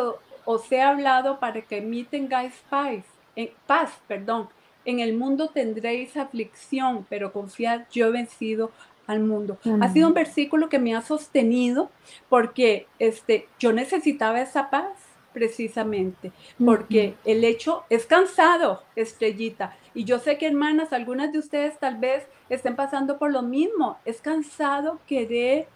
[0.49, 3.03] os he hablado para que mí tengáis paz,
[3.35, 4.47] en, paz, perdón.
[4.85, 8.71] En el mundo tendréis aflicción, pero confiad, yo he vencido
[9.07, 9.57] al mundo.
[9.81, 11.91] Ha sido un versículo que me ha sostenido
[12.29, 14.93] porque este, yo necesitaba esa paz
[15.33, 16.31] precisamente,
[16.63, 19.75] porque el hecho es cansado, estrellita.
[19.93, 23.97] Y yo sé que hermanas, algunas de ustedes tal vez estén pasando por lo mismo.
[24.05, 25.67] Es cansado querer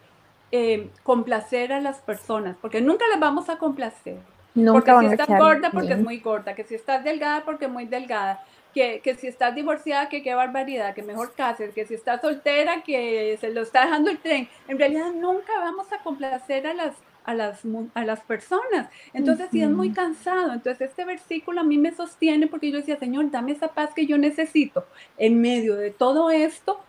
[0.53, 5.71] eh, complacer a las personas, porque nunca les vamos a complacer porque si estás gorda,
[5.71, 9.27] porque es muy gorda, que si estás delgada, porque es muy delgada, que, que si
[9.27, 13.61] estás divorciada, que qué barbaridad, que mejor cases, que si estás soltera, que se lo
[13.61, 14.47] está dejando el tren.
[14.67, 17.61] En realidad nunca vamos a complacer a las, a las,
[17.93, 18.89] a las personas.
[19.13, 20.53] Entonces, sí es muy cansado.
[20.53, 24.05] Entonces, este versículo a mí me sostiene porque yo decía, Señor, dame esa paz que
[24.05, 24.85] yo necesito
[25.17, 26.79] en medio de todo esto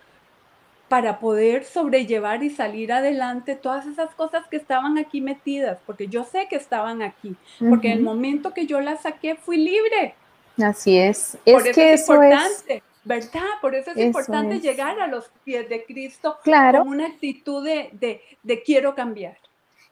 [0.93, 6.23] para poder sobrellevar y salir adelante todas esas cosas que estaban aquí metidas, porque yo
[6.23, 7.35] sé que estaban aquí,
[7.67, 10.15] porque en el momento que yo las saqué fui libre.
[10.63, 11.39] Así es.
[11.47, 12.83] Es que es importante.
[13.05, 13.41] ¿Verdad?
[13.63, 16.81] Por eso es importante llegar a los pies de Cristo claro.
[16.81, 19.39] con una actitud de, de, quiero cambiar.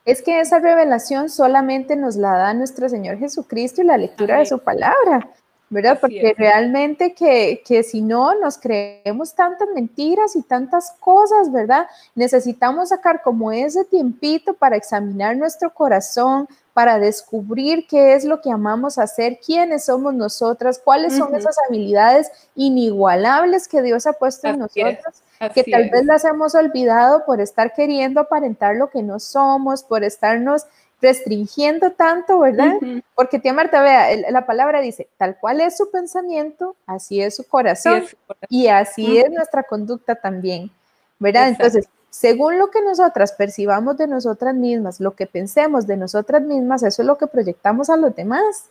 [0.05, 4.45] Es que esa revelación solamente nos la da nuestro Señor Jesucristo y la lectura de
[4.45, 5.31] su palabra.
[5.71, 5.99] ¿Verdad?
[6.01, 11.87] Porque realmente que, que, si no nos creemos tantas mentiras y tantas cosas, ¿verdad?
[12.13, 18.51] Necesitamos sacar como ese tiempito para examinar nuestro corazón, para descubrir qué es lo que
[18.51, 24.59] amamos hacer, quiénes somos nosotras, cuáles son esas habilidades inigualables que Dios ha puesto en
[24.59, 29.83] nosotros, que tal vez las hemos olvidado por estar queriendo aparentar lo que no somos,
[29.83, 30.65] por estarnos
[31.01, 32.75] restringiendo tanto, ¿verdad?
[33.15, 37.43] Porque tía Marta, vea, la palabra dice, tal cual es su pensamiento, así es su
[37.47, 38.05] corazón,
[38.49, 40.71] y así es nuestra conducta también,
[41.19, 41.47] ¿verdad?
[41.49, 46.83] Entonces, según lo que nosotras percibamos de nosotras mismas, lo que pensemos de nosotras mismas,
[46.83, 48.65] eso es lo que proyectamos a los demás.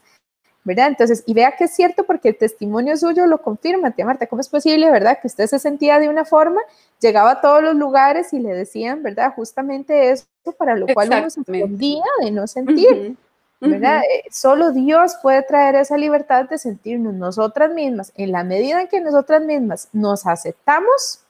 [0.64, 0.88] ¿Verdad?
[0.88, 4.40] Entonces, y vea que es cierto porque el testimonio suyo lo confirma, tía Marta, ¿cómo
[4.40, 5.18] es posible, verdad?
[5.20, 6.60] Que usted se sentía de una forma,
[7.00, 9.32] llegaba a todos los lugares y le decían, ¿verdad?
[9.34, 10.26] Justamente eso
[10.58, 13.16] para lo cual uno se escondía de no sentir,
[13.60, 14.02] ¿verdad?
[14.02, 18.12] Eh, solo Dios puede traer esa libertad de sentirnos nosotras mismas.
[18.16, 21.20] En la medida en que nosotras mismas nos aceptamos,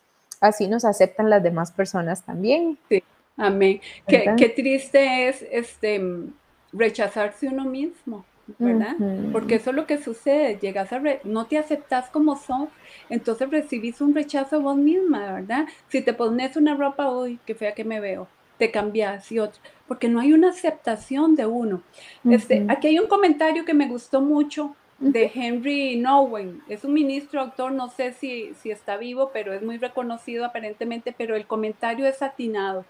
[0.41, 2.79] así nos aceptan las demás personas también.
[2.89, 3.03] Sí,
[3.37, 3.81] amén.
[4.07, 6.01] Qué, qué, triste es este
[6.73, 8.25] rechazarse uno mismo.
[8.59, 8.97] ¿Verdad?
[9.33, 12.69] Porque eso es lo que sucede, llegas a, no te aceptas como sos,
[13.09, 15.67] entonces recibís un rechazo vos misma, ¿verdad?
[15.89, 19.61] Si te pones una ropa, uy, qué fea que me veo, te cambias y otra,
[19.89, 21.83] porque no hay una aceptación de uno.
[22.29, 27.41] este, aquí hay un comentario que me gustó mucho de Henry Nowen, es un ministro,
[27.41, 32.07] autor, no sé si, si está vivo, pero es muy reconocido aparentemente, pero el comentario
[32.07, 32.85] es atinado.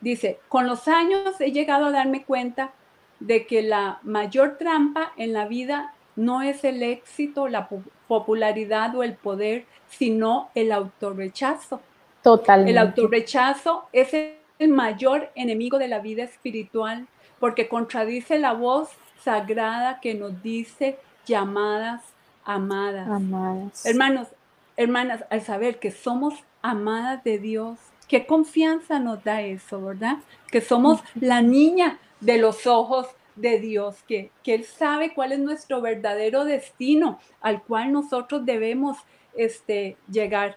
[0.00, 2.72] Dice, con los años he llegado a darme cuenta
[3.20, 7.68] de que la mayor trampa en la vida no es el éxito, la
[8.08, 11.80] popularidad o el poder, sino el autorrechazo.
[12.22, 12.72] Totalmente.
[12.72, 17.06] El autorrechazo es el mayor enemigo de la vida espiritual
[17.38, 18.90] porque contradice la voz
[19.22, 22.02] sagrada que nos dice llamadas
[22.44, 23.08] amadas.
[23.08, 23.86] Amadas.
[23.86, 24.28] Hermanos,
[24.76, 27.78] hermanas, al saber que somos amadas de Dios,
[28.08, 30.18] qué confianza nos da eso, ¿verdad?
[30.50, 33.06] Que somos la niña de los ojos
[33.36, 38.98] de Dios, que, que Él sabe cuál es nuestro verdadero destino al cual nosotros debemos
[39.34, 40.56] este, llegar.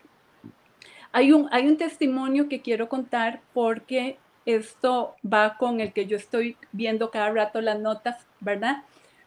[1.12, 6.17] Hay un, hay un testimonio que quiero contar porque esto va con el que yo
[6.17, 8.84] estoy viendo cada rato las notas, ¿verdad?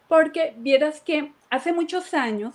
[0.08, 2.54] Porque vieras que hace muchos años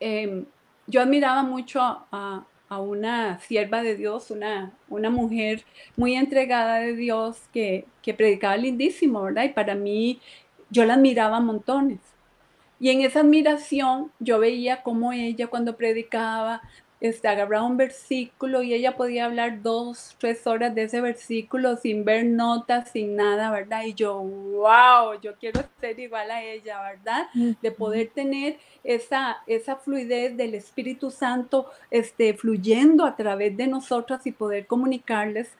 [0.00, 0.46] em,
[0.86, 2.44] yo admiraba mucho a,
[2.74, 5.64] a una sierva de Dios, una, una mujer
[5.96, 9.44] muy entregada de Dios que, que predicaba lindísimo, ¿verdad?
[9.44, 10.20] Y para mí
[10.70, 12.00] yo la admiraba montones.
[12.80, 16.60] Y en esa admiración yo veía cómo ella cuando predicaba
[17.04, 22.02] este, agarraba un versículo y ella podía hablar dos, tres horas de ese versículo sin
[22.02, 23.84] ver notas, sin nada, ¿verdad?
[23.84, 27.26] Y yo, wow, yo quiero ser igual a ella, ¿verdad?
[27.60, 34.26] De poder tener esa, esa fluidez del Espíritu Santo este, fluyendo a través de nosotras
[34.26, 35.50] y poder comunicarles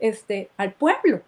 [0.00, 1.20] este, al pueblo.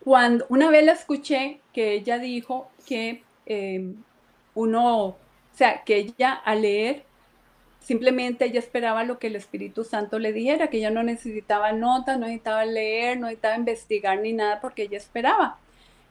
[0.00, 3.94] Cuando una vez la escuché que ella dijo que eh,
[4.52, 5.16] uno, o
[5.54, 7.06] sea, que ella al leer
[7.84, 12.18] Simplemente ella esperaba lo que el Espíritu Santo le dijera, que ella no necesitaba notas,
[12.18, 15.58] no necesitaba leer, no necesitaba investigar ni nada, porque ella esperaba.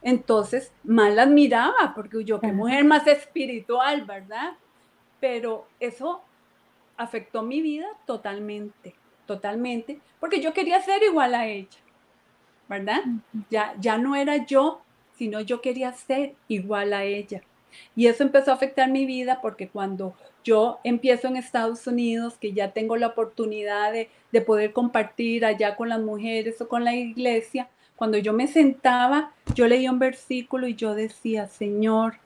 [0.00, 4.52] Entonces, mal la admiraba, porque yo, qué mujer más espiritual, ¿verdad?
[5.18, 6.22] Pero eso
[6.96, 8.94] afectó mi vida totalmente,
[9.26, 11.80] totalmente, porque yo quería ser igual a ella,
[12.68, 13.02] ¿verdad?
[13.50, 14.80] Ya, ya no era yo,
[15.16, 17.42] sino yo quería ser igual a ella.
[17.96, 22.52] Y eso empezó a afectar mi vida porque cuando yo empiezo en Estados Unidos, que
[22.52, 24.08] ya tengo la oportunidad de,
[24.42, 29.68] poder compartir allá con las mujeres o con la iglesia, cuando yo me sentaba, yo
[29.68, 32.18] leía un versículo y yo decía, Señor,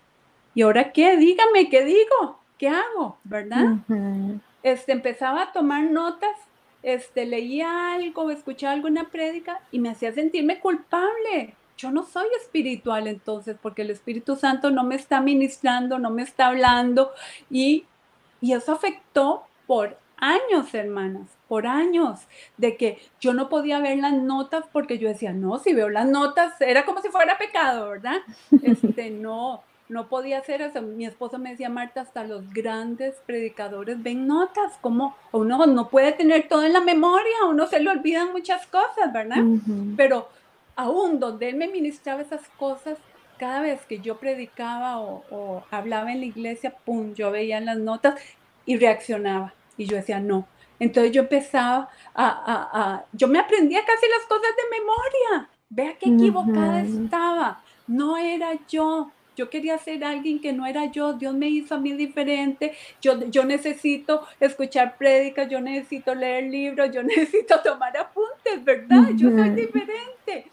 [0.55, 1.17] ¿y ahora qué?
[1.17, 2.39] Dígame, ¿qué digo?
[2.57, 3.19] ¿Qué hago?
[3.25, 3.77] ¿Verdad?
[4.63, 6.37] este, empezaba a tomar notas,
[6.83, 13.07] este, leía algo, escuchaba alguna prédica y me hacía sentirme culpable yo no soy espiritual
[13.07, 17.13] entonces, porque el Espíritu Santo no me está ministrando, no me está hablando
[17.51, 17.87] y,
[18.41, 22.21] y eso afectó por años, hermanas, por años,
[22.57, 26.07] de que yo no podía ver las notas porque yo decía, no, si veo las
[26.07, 28.19] notas, era como si fuera pecado, ¿verdad?
[28.63, 30.83] Este, no, no podía hacer eso.
[30.83, 36.13] Mi esposo me decía, Marta, hasta los grandes predicadores ven notas, como uno no puede
[36.13, 39.45] tener todo en la memoria, uno se le olvidan muchas cosas, ¿verdad?
[39.97, 40.29] Pero
[40.79, 42.99] aún donde él me ministraba esas cosas,
[43.37, 48.15] cada vez que yo predicaba o, hablaba en la iglesia, pum, yo veía las notas
[48.65, 49.55] y reaccionaba.
[49.77, 50.47] Y yo decía, no.
[50.79, 55.51] Entonces yo empezaba a, yo me aprendía casi las cosas de memoria.
[55.69, 57.61] Vea qué equivocada estaba.
[57.89, 59.11] No era yo.
[59.35, 61.13] Yo quería ser alguien que no era yo.
[61.15, 62.73] Dios me hizo a mí diferente.
[63.03, 69.09] Yo, yo necesito escuchar prédicas, yo necesito leer libros, yo necesito tomar apuntes, ¿verdad?
[69.17, 70.47] Yo soy diferente.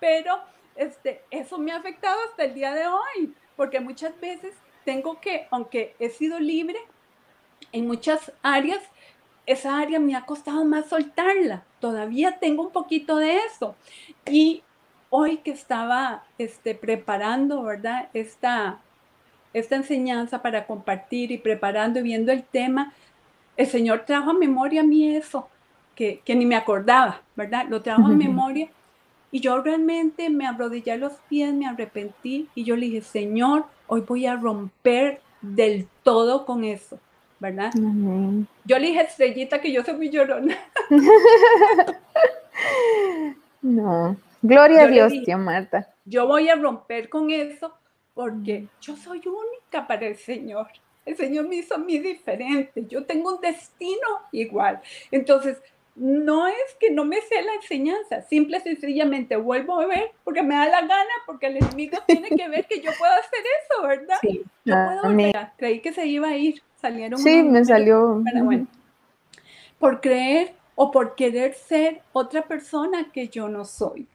[0.00, 0.40] Pero
[0.76, 5.46] este, eso me ha afectado hasta el día de hoy, porque muchas veces tengo que,
[5.50, 6.78] aunque he sido libre
[7.72, 8.80] en muchas áreas,
[9.46, 11.64] esa área me ha costado más soltarla.
[11.80, 13.74] Todavía tengo un poquito de eso.
[14.26, 14.62] Y
[15.10, 18.08] hoy que estaba este, preparando, ¿verdad?
[18.14, 18.80] Esta,
[19.52, 22.94] esta enseñanza para compartir y preparando y viendo el tema,
[23.56, 25.48] el Señor trajo a memoria a mí eso,
[25.94, 27.66] que, que ni me acordaba, ¿verdad?
[27.68, 28.70] Lo trajo a memoria.
[29.32, 33.64] Y yo realmente me arrodillé a los pies, me arrepentí y yo le dije, Señor,
[33.86, 36.98] hoy voy a romper del todo con eso,
[37.38, 37.72] ¿verdad?
[38.64, 40.58] Yo le dije, estrellita, que yo soy muy llorona.
[43.62, 45.88] no, gloria a Dios, tía Marta.
[46.04, 47.72] Yo voy a romper con eso
[48.14, 50.66] porque yo soy única para el Señor.
[51.06, 52.84] El Señor me hizo a mí diferente.
[52.88, 54.80] Yo tengo un destino igual.
[55.10, 55.58] Entonces,
[56.00, 60.42] no es que no me sé la enseñanza, simple y sencillamente vuelvo a ver porque
[60.42, 63.86] me da la gana, porque el enemigo tiene que ver que yo puedo hacer eso,
[63.86, 64.16] ¿verdad?
[64.22, 64.42] Sí.
[64.64, 67.18] Yo puedo Creí que se iba a ir, salieron.
[67.18, 68.22] Sí, me salió.
[68.42, 68.66] bueno,
[69.78, 74.06] por creer o por querer ser otra persona que yo no soy.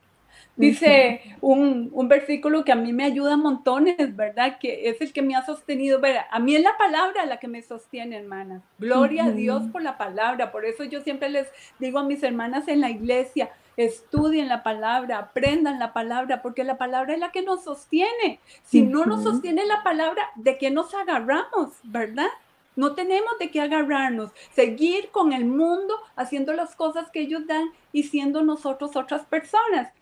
[0.56, 4.58] Dice un, versículo que a mí me ayuda montones, ¿verdad?
[4.58, 6.00] Que es el que me ha sostenido.
[6.30, 8.62] A mí es la palabra la que me sostiene, hermanas.
[8.78, 10.50] Gloria a Dios por la palabra.
[10.52, 11.48] Por eso yo siempre les
[11.78, 16.78] digo a mis hermanas en la iglesia, estudien la palabra, aprendan la palabra, porque la
[16.78, 18.40] palabra es la que nos sostiene.
[18.64, 22.28] Si no nos sostiene la palabra, ¿de qué nos agarramos, verdad?
[22.76, 27.70] No tenemos de qué agarrarnos, seguir con el mundo haciendo las cosas que ellos dan
[27.92, 29.92] y siendo nosotros otras personas.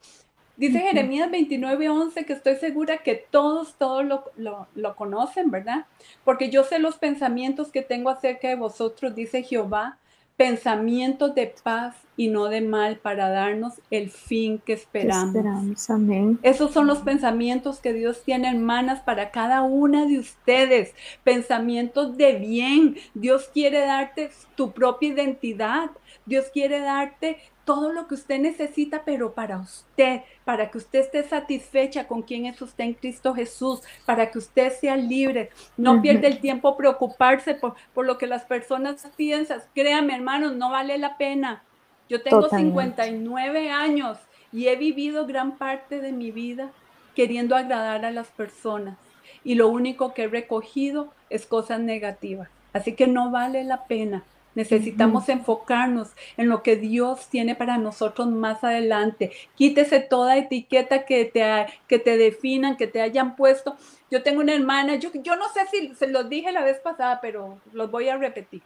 [0.57, 5.87] Dice Jeremías 29, 11 que estoy segura que todos, todos lo, lo, conocen, ¿verdad?
[6.25, 9.99] Porque yo sé los pensamientos que tengo acerca de vosotros, dice Jehová,
[10.37, 15.35] pensamientos de paz y no de mal para darnos el fin que esperamos.
[15.35, 15.91] esperamos.
[15.91, 16.39] Amén.
[16.43, 20.95] Esos son los pensamientos que Dios tiene, hermanas, para cada una de ustedes.
[21.25, 22.97] Pensamientos de bien.
[23.15, 25.91] Dios quiere darte tu propia identidad.
[26.27, 31.23] Dios quiere darte todo lo que usted necesita, pero para usted, para que usted esté
[31.25, 35.51] satisfecha con quién es usted en Cristo Jesús, para que usted sea libre.
[35.77, 39.63] No pierda el tiempo preocuparse por, por, lo que las personas piensan.
[39.75, 41.63] Créame, hermanos, no vale la pena.
[42.09, 44.19] Yo tengo 59 años
[44.53, 46.71] y he vivido gran parte de mi vida
[47.15, 48.99] queriendo agradar a las personas.
[49.43, 52.49] Y lo único que he recogido es cosas negativas.
[52.73, 54.25] Así que no vale la pena.
[54.55, 59.33] Necesitamos enfocarnos en lo que Dios tiene para nosotros más adelante.
[59.57, 63.77] Quítese toda etiqueta que te, que te definan, que te hayan puesto.
[64.11, 67.21] Yo tengo una hermana, yo, yo no sé si se los dije la vez pasada,
[67.21, 68.63] pero los voy a repetir.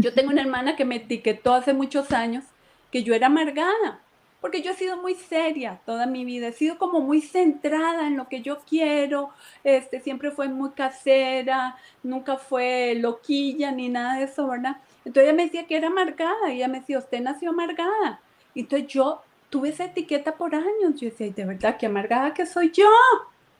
[0.00, 2.44] Yo tengo una hermana que me etiquetó hace muchos años
[2.92, 4.00] que yo era amargada,
[4.40, 8.16] porque yo he sido muy seria toda mi vida, he sido como muy centrada en
[8.16, 9.30] lo que yo quiero,
[9.64, 14.76] este, siempre fue muy casera, nunca fue loquilla ni nada de eso, ¿verdad?
[15.04, 18.20] Entonces ella me decía que era amargada, y ella me decía, usted nació amargada.
[18.54, 22.70] Entonces yo tuve esa etiqueta por años, yo decía, de verdad, qué amargada que soy
[22.70, 22.88] yo,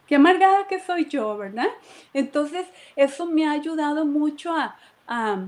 [0.07, 1.68] qué amargada que soy yo, ¿verdad?
[2.14, 2.64] Entonces
[2.95, 4.76] eso me ha ayudado mucho a,
[5.09, 5.45] a,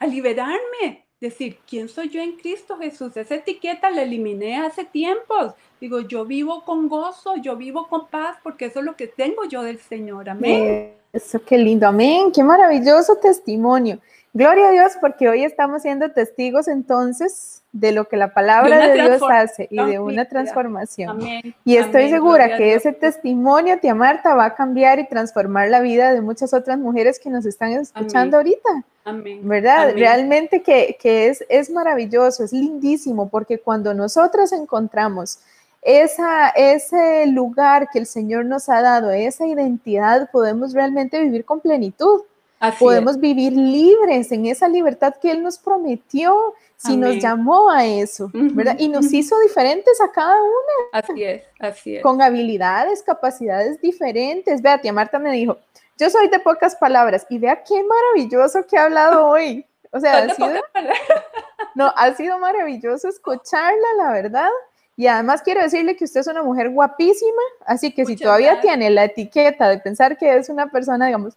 [0.00, 3.16] a liberarme decir, ¿quién soy yo en Cristo Jesús?
[3.16, 5.52] Esa etiqueta la eliminé hace tiempos.
[5.80, 9.44] Digo, yo vivo con gozo, yo vivo con paz, porque eso es lo que tengo
[9.44, 10.30] yo del Señor.
[10.30, 10.94] Amén.
[11.12, 11.86] Eso, qué lindo.
[11.86, 12.32] Amén.
[12.32, 13.98] Qué maravilloso testimonio.
[14.32, 18.94] Gloria a Dios, porque hoy estamos siendo testigos entonces de lo que la palabra de,
[18.94, 21.20] Dios hace y de una transformación.
[21.64, 26.12] Y estoy segura que ese testimonio, tía Marta, va a cambiar y transformar la vida
[26.12, 28.84] de muchas otras mujeres que nos están escuchando ahorita.
[29.04, 29.40] Amén.
[29.42, 29.94] ¿Verdad?
[29.94, 35.40] Realmente que, es, es maravilloso, es lindísimo, porque cuando nosotros encontramos
[35.82, 41.58] esa, ese lugar que el Señor nos ha dado, esa identidad, podemos realmente vivir con
[41.58, 42.22] plenitud
[42.78, 48.30] podemos vivir libres en esa libertad que Él nos prometió, si nos llamó a eso,
[48.32, 48.76] ¿verdad?
[48.78, 51.00] Y nos hizo diferentes a cada una.
[51.00, 52.02] Así es, así es.
[52.02, 54.62] Con habilidades, capacidades diferentes.
[54.62, 55.58] Vea, tía Marta me dijo,
[55.98, 59.66] yo soy de pocas palabras y vea qué maravilloso que ha hablado hoy.
[59.92, 60.62] O sea, ha sido,
[61.74, 64.50] no, ha sido maravilloso escucharla, la verdad.
[64.96, 68.90] Y además quiero decirle que usted es una mujer guapísima, así que si todavía tiene
[68.90, 71.34] la etiqueta de pensar que es una persona, digamos,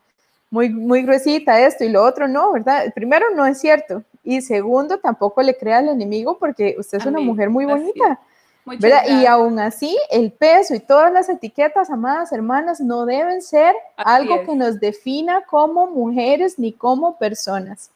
[0.53, 2.93] muy, muy gruesita esto y lo otro, no, ¿verdad?
[2.93, 4.03] Primero, no es cierto.
[4.23, 8.19] Y segundo, tampoco le crea al enemigo porque usted es una mujer muy bonita.
[8.63, 9.01] ¿verdad?
[9.09, 14.45] Y aún así, el peso y todas las etiquetas, amadas hermanas, no deben ser algo
[14.45, 17.89] que nos defina como mujeres ni como personas.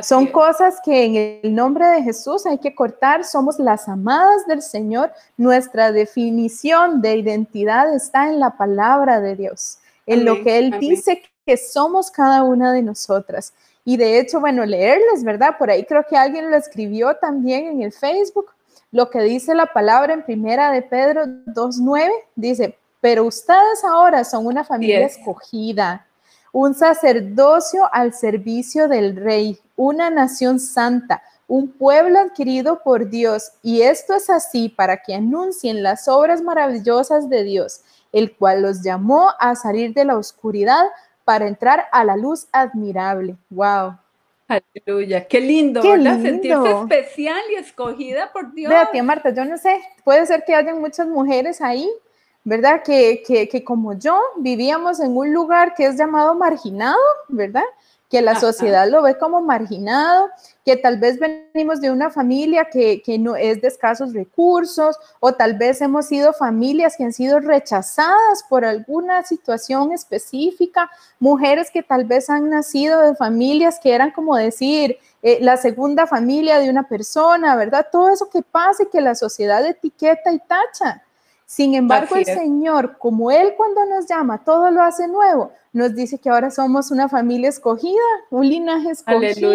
[0.00, 3.24] Son cosas que en el nombre de Jesús hay que cortar.
[3.24, 5.12] Somos las amadas del Señor.
[5.36, 11.20] Nuestra definición de identidad está en la palabra de Dios, en lo que Él dice
[11.44, 13.52] que somos cada una de nosotras.
[13.84, 15.56] Y de hecho, bueno, leerles, ¿verdad?
[15.58, 18.46] Por ahí creo que alguien lo escribió también en el Facebook.
[18.90, 24.46] Lo que dice la palabra en primera de Pedro 2.9, dice, pero ustedes ahora son
[24.46, 26.06] una familia escogida,
[26.52, 33.52] un sacerdocio al servicio del rey, una nación santa, un pueblo adquirido por Dios.
[33.62, 37.82] Y esto es así para que anuncien las obras maravillosas de Dios,
[38.12, 40.84] el cual los llamó a salir de la oscuridad
[41.24, 43.36] para entrar a la luz admirable.
[43.50, 43.98] ¡Wow!
[44.46, 46.20] Aleluya, qué lindo, ¿verdad?
[46.20, 48.72] Sentirse especial y escogida por Dios.
[48.92, 51.90] Tía Marta, yo no sé, puede ser que hayan muchas mujeres ahí,
[52.44, 52.82] ¿verdad?
[52.82, 56.98] Que, que, que como yo vivíamos en un lugar que es llamado marginado,
[57.28, 57.64] ¿verdad?
[58.14, 60.30] que la sociedad lo ve como marginado,
[60.64, 65.58] que tal vez venimos de una familia que, no es de escasos recursos o tal
[65.58, 72.06] vez hemos sido familias que han sido rechazadas por alguna situación específica, mujeres que tal
[72.06, 76.88] vez han nacido de familias que eran como decir eh, la segunda familia de una
[76.88, 77.86] persona, ¿verdad?
[77.92, 81.02] Todo eso que pasa y que la sociedad etiqueta y tacha.
[81.46, 86.18] Sin embargo, el Señor, como Él cuando nos llama, todo lo hace nuevo, nos dice
[86.18, 88.00] que ahora somos una familia escogida,
[88.30, 89.52] un linaje escogido,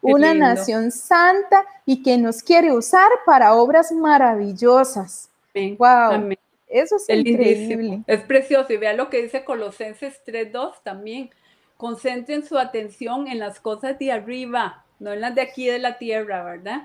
[0.00, 5.28] una nación santa y que nos quiere usar para obras maravillosas.
[5.54, 6.34] Wow.
[6.68, 8.02] Eso es, increíble.
[8.06, 8.72] Es precioso.
[8.72, 11.30] Y vea lo que dice Colosenses 3.2 también.
[11.76, 15.98] Concentren su atención en las cosas de arriba, no en las de aquí de la
[15.98, 16.82] tierra, ¿verdad?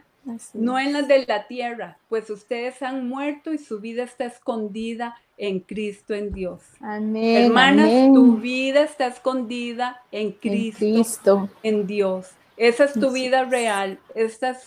[0.53, 5.15] no en las de la tierra, pues ustedes han muerto y su vida está escondida
[5.37, 6.61] en Cristo, en Dios.
[6.79, 7.45] Amén.
[7.45, 12.31] Hermanas, tu vida está escondida en Cristo, en, Dios.
[12.57, 14.57] Esa es tu vida real, esa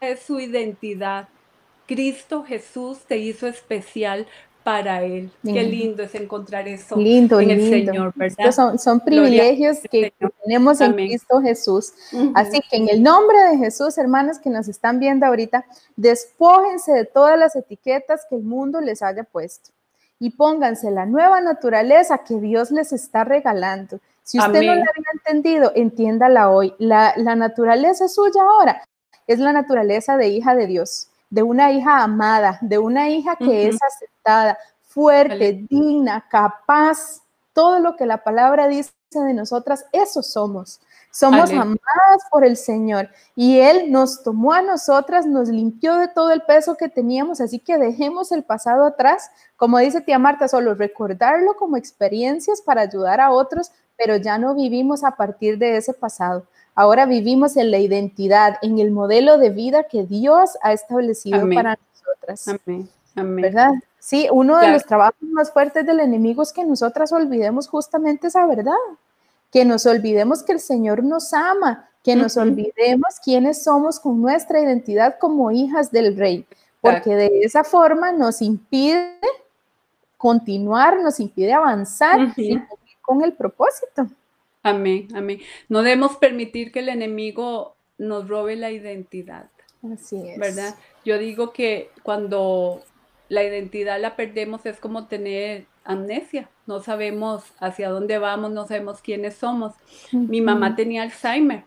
[0.00, 1.28] es su identidad.
[1.86, 4.26] Cristo Jesús te hizo especial
[4.68, 5.30] para Él.
[5.42, 8.52] Qué lindo es encontrar eso lindo, en el Señor, ¿verdad?
[8.78, 10.12] son, privilegios que
[10.44, 11.94] tenemos en Cristo Jesús.
[12.34, 15.64] Así que en el nombre de Jesús, hermanas que nos están viendo ahorita,
[15.96, 19.70] despójense de todas las etiquetas que el mundo les haya puesto
[20.20, 24.00] y pónganse la nueva naturaleza que Dios les está regalando.
[24.28, 26.74] Si usted no la había entendido, entiéndala hoy.
[26.78, 28.82] La, naturaleza suya ahora.
[29.26, 33.68] Es la naturaleza de hija de Dios de una hija amada, de una hija que
[33.68, 37.20] es aceptada, fuerte, digna, capaz,
[37.52, 40.80] todo lo que la palabra dice de nosotras, eso somos.
[41.10, 46.30] Somos amadas por el Señor y Él nos tomó a nosotras, nos limpió de todo
[46.30, 50.74] el peso que teníamos, así que dejemos el pasado atrás, como dice tía Marta, solo
[50.74, 55.92] recordarlo como experiencias para ayudar a otros, pero ya no vivimos a partir de ese
[55.92, 56.46] pasado.
[56.74, 61.76] Ahora vivimos en la identidad, en el modelo de vida que Dios ha establecido para
[61.92, 62.48] nosotras.
[62.48, 62.88] Amén.
[63.16, 63.42] Amén.
[63.42, 63.72] ¿Verdad?
[63.98, 68.46] Sí, uno de los trabajos más fuertes del enemigo es que nosotras olvidemos justamente esa
[68.46, 68.72] verdad,
[69.50, 74.60] que nos olvidemos que el Señor nos ama, que nos olvidemos quiénes somos con nuestra
[74.60, 76.46] identidad como hijas del Rey,
[76.80, 79.18] porque de esa forma nos impide
[80.16, 82.62] continuar, nos impide avanzar y
[83.08, 84.06] con el propósito.
[84.62, 85.40] Amén, amén.
[85.70, 89.48] No debemos permitir que el enemigo nos robe la identidad.
[89.90, 90.38] Así es.
[90.38, 90.74] ¿Verdad?
[91.06, 92.82] Yo digo que cuando
[93.30, 96.50] la identidad la perdemos es como tener amnesia.
[96.66, 99.72] No sabemos hacia dónde vamos, no sabemos quiénes somos.
[100.12, 101.64] Mi mamá tenía Alzheimer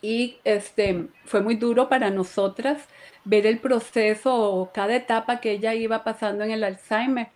[0.00, 2.84] y este fue muy duro para nosotras
[3.24, 7.28] ver el proceso o cada etapa que ella iba pasando en el Alzheimer.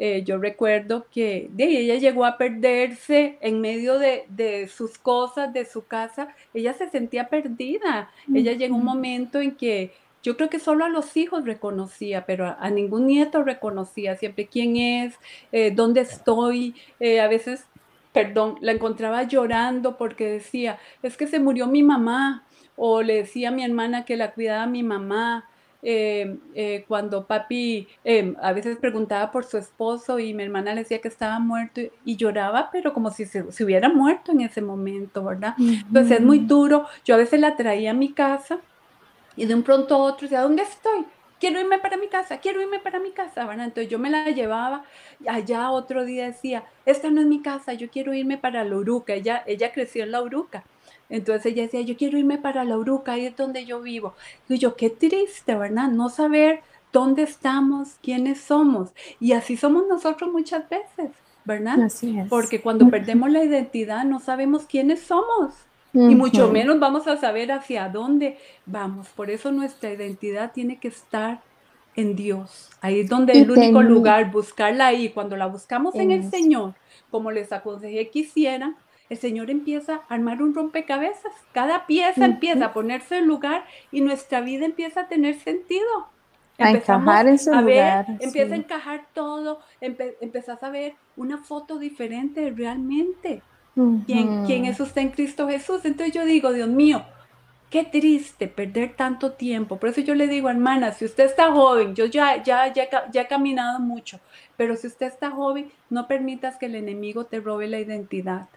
[0.00, 5.64] Eh, yo recuerdo que de, ella llegó a perderse en medio de, sus cosas, de
[5.64, 6.28] su casa.
[6.54, 8.08] Ella se sentía perdida.
[8.32, 9.92] Ella llegó un momento en que
[10.22, 14.76] yo creo que solo a los hijos reconocía, pero a, ningún nieto reconocía siempre quién
[14.76, 15.14] es,
[15.50, 16.76] eh, dónde estoy.
[17.00, 17.64] Eh, a veces,
[18.12, 22.44] perdón, la encontraba llorando porque decía, es que se murió mi mamá.
[22.76, 25.48] O le decía a mi hermana que la cuidaba mi mamá.
[25.80, 30.82] Eh, eh, cuando papi eh, a veces preguntaba por su esposo y mi hermana le
[30.82, 35.22] decía que estaba muerto y, lloraba, pero como si se, hubiera muerto en ese momento,
[35.22, 35.54] ¿verdad?
[35.58, 36.86] Entonces es muy duro.
[37.04, 38.58] Yo a veces la traía a mi casa
[39.36, 41.06] y de un pronto a otro decía, ¿dónde estoy?
[41.38, 43.66] Quiero irme para mi casa, quiero irme para mi casa, ¿verdad?
[43.66, 44.82] Entonces yo me la llevaba,
[45.28, 49.14] allá otro día decía, esta no es mi casa, yo quiero irme para la Uruca,
[49.14, 50.64] ella, ella creció en la Uruca.
[51.08, 54.14] Entonces ella decía, yo quiero irme para la Uruca, ahí es donde yo vivo.
[54.48, 55.88] Y yo, qué triste, ¿verdad?
[55.88, 56.60] No saber
[56.92, 58.90] dónde estamos, quiénes somos.
[59.20, 61.10] Y así somos nosotros muchas veces,
[61.44, 61.80] ¿verdad?
[61.82, 62.28] Así es.
[62.28, 65.54] Porque cuando perdemos la identidad no sabemos quiénes somos.
[65.94, 69.08] Y mucho menos vamos a saber hacia dónde vamos.
[69.08, 71.40] Por eso nuestra identidad tiene que estar
[71.96, 72.70] en Dios.
[72.80, 75.08] Ahí es donde el único lugar, buscarla ahí.
[75.08, 76.74] Cuando la buscamos en el Señor,
[77.10, 78.76] como les aconsejé que hicieran,
[79.10, 81.32] el Señor empieza a armar un rompecabezas.
[81.52, 86.08] Cada pieza empieza a ponerse en lugar y nuestra vida empieza a tener sentido.
[86.58, 88.06] A encajar en su a lugar.
[88.20, 93.42] Empieza a encajar todo, empezás a ver una foto diferente realmente.
[94.06, 95.84] ¿Quién, ¿Quién es usted en Cristo Jesús?
[95.84, 97.04] Entonces yo digo, Dios mío,
[97.70, 99.78] qué triste perder tanto tiempo.
[99.78, 103.22] Por eso yo le digo, hermana, si usted está joven, yo ya, ya, ya, ya
[103.22, 104.18] he caminado mucho,
[104.56, 108.48] pero si usted está joven, no permitas que el enemigo te robe la identidad.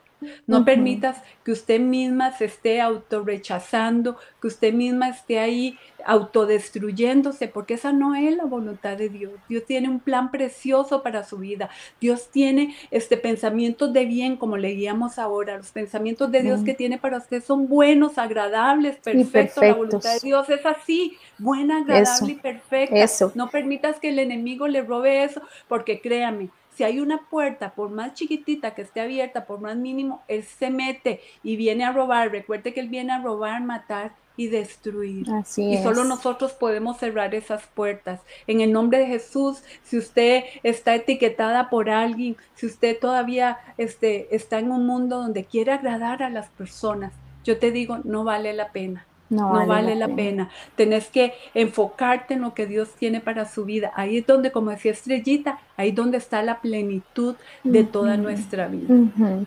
[0.48, 7.76] No permitas que usted misma se esté autorrechazando, que usted misma esté ahí autodestruyéndose, porque
[7.76, 9.34] esa no es la voluntad de Dios.
[9.48, 11.70] Dios tiene un plan precioso para su vida.
[12.00, 15.58] Dios tiene este pensamientos de bien, como leíamos ahora.
[15.58, 19.64] Los pensamientos de Dios que tiene para usted son buenos, agradables, perfectos.
[19.64, 22.96] La voluntad de Dios es así, buena, agradable y perfecta.
[22.96, 23.32] Eso.
[23.36, 26.50] No permitas que el enemigo le robe eso, porque créame,
[26.82, 30.72] si hay una puerta, por más chiquitita que esté abierta, por más mínimo, Él se
[30.72, 32.32] mete y viene a robar.
[32.32, 35.30] Recuerde que Él viene a robar, matar y destruir.
[35.32, 38.22] Así y solo nosotros podemos cerrar esas puertas.
[38.48, 44.36] En el nombre de Jesús, si usted está etiquetada por alguien, si usted todavía este,
[44.36, 47.14] está en un mundo donde quiere agradar a las personas,
[47.44, 49.06] yo te digo, no vale la pena.
[49.32, 50.50] No, vale, la, pena.
[50.76, 53.94] Tenés que enfocarte en lo que Dios tiene para su vida.
[53.96, 58.68] Ahí es donde, como decía Estrellita, ahí es donde está la plenitud de toda nuestra
[58.68, 58.94] vida.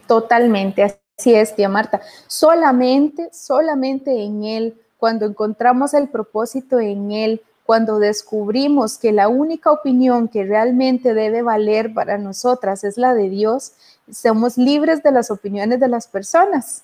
[0.06, 2.00] Totalmente, así es, tía Marta.
[2.26, 9.70] Solamente, solamente en Él, cuando encontramos el propósito en Él, cuando descubrimos que la única
[9.70, 13.74] opinión que realmente debe valer para nosotras es la de Dios,
[14.10, 16.83] somos libres de las opiniones de las personas.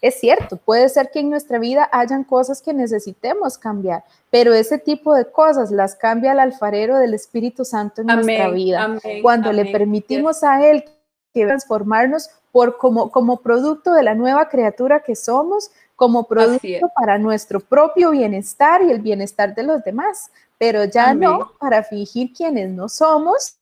[0.00, 4.78] Es cierto, puede ser que en nuestra vida hayan cosas que necesitemos cambiar, pero ese
[4.78, 8.98] tipo de cosas las cambia el alfarero del Espíritu Santo en nuestra vida.
[9.22, 10.84] Cuando le permitimos a Él
[11.32, 17.18] que transformarnos por como, como producto de la nueva criatura que somos, como producto para
[17.18, 22.70] nuestro propio bienestar y el bienestar de los demás, pero ya no para fingir quienes
[22.70, 23.59] no somos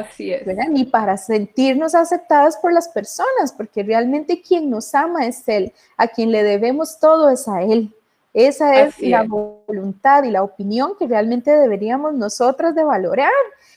[0.00, 0.46] Así es.
[0.68, 6.08] Ni para sentirnos aceptadas por las personas, porque realmente quien nos ama es Él, a
[6.08, 7.94] quien le debemos todo es a Él.
[8.32, 13.32] Esa es la voluntad y la opinión que realmente deberíamos nosotras de valorar.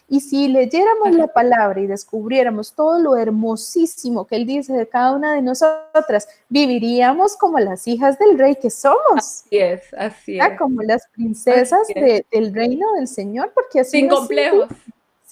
[0.08, 5.14] Y si leyéramos la palabra y descubriéramos todo lo hermosísimo que Él dice de cada
[5.14, 9.16] una de nosotras, viviríamos como las hijas del rey que somos.
[9.16, 10.60] Así es, así es.
[10.60, 14.70] Como las princesas del reino del Señor, porque así Sin complejos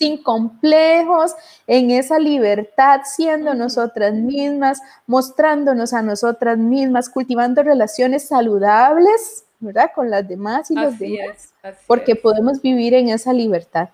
[0.01, 1.35] sin complejos,
[1.67, 9.91] en esa libertad, siendo nosotras mismas, mostrándonos a nosotras mismas, cultivando relaciones saludables, ¿verdad?
[9.93, 11.53] Con las demás y los demás,
[11.85, 13.89] porque podemos vivir en esa libertad.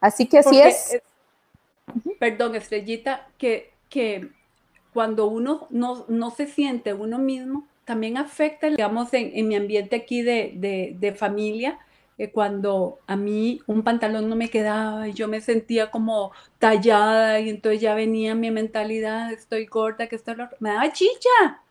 [0.00, 1.00] Así que así es.
[2.20, 4.28] Perdón, Estrellita, que, que
[4.92, 9.96] cuando uno no, no, se siente uno mismo, también afecta, digamos, en, en mi ambiente
[9.96, 11.78] aquí de, de, de familia,
[12.32, 17.48] cuando a mí un pantalón no me quedaba y yo me sentía como tallada y
[17.48, 21.62] entonces ya venía mi mentalidad, estoy gorda, que esto me daba chicha.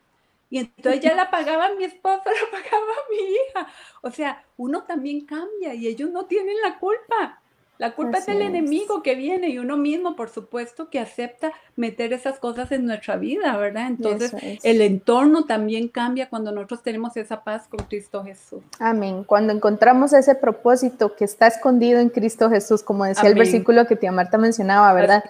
[0.50, 3.72] Y entonces ya la pagaba mi esposa, la pagaba mi hija.
[4.02, 7.40] O sea, uno también cambia y ellos no tienen la culpa.
[7.78, 12.12] La culpa es del enemigo que viene y uno mismo, por supuesto, que acepta meter
[12.12, 13.86] esas cosas en nuestra vida, ¿verdad?
[13.86, 14.32] Entonces,
[14.64, 18.64] el entorno también cambia cuando nosotros tenemos esa paz con Cristo Jesús.
[18.80, 19.22] Amén.
[19.22, 23.94] Cuando encontramos ese propósito que está escondido en Cristo Jesús, como decía el versículo que
[23.94, 25.22] tía Marta mencionaba, ¿verdad?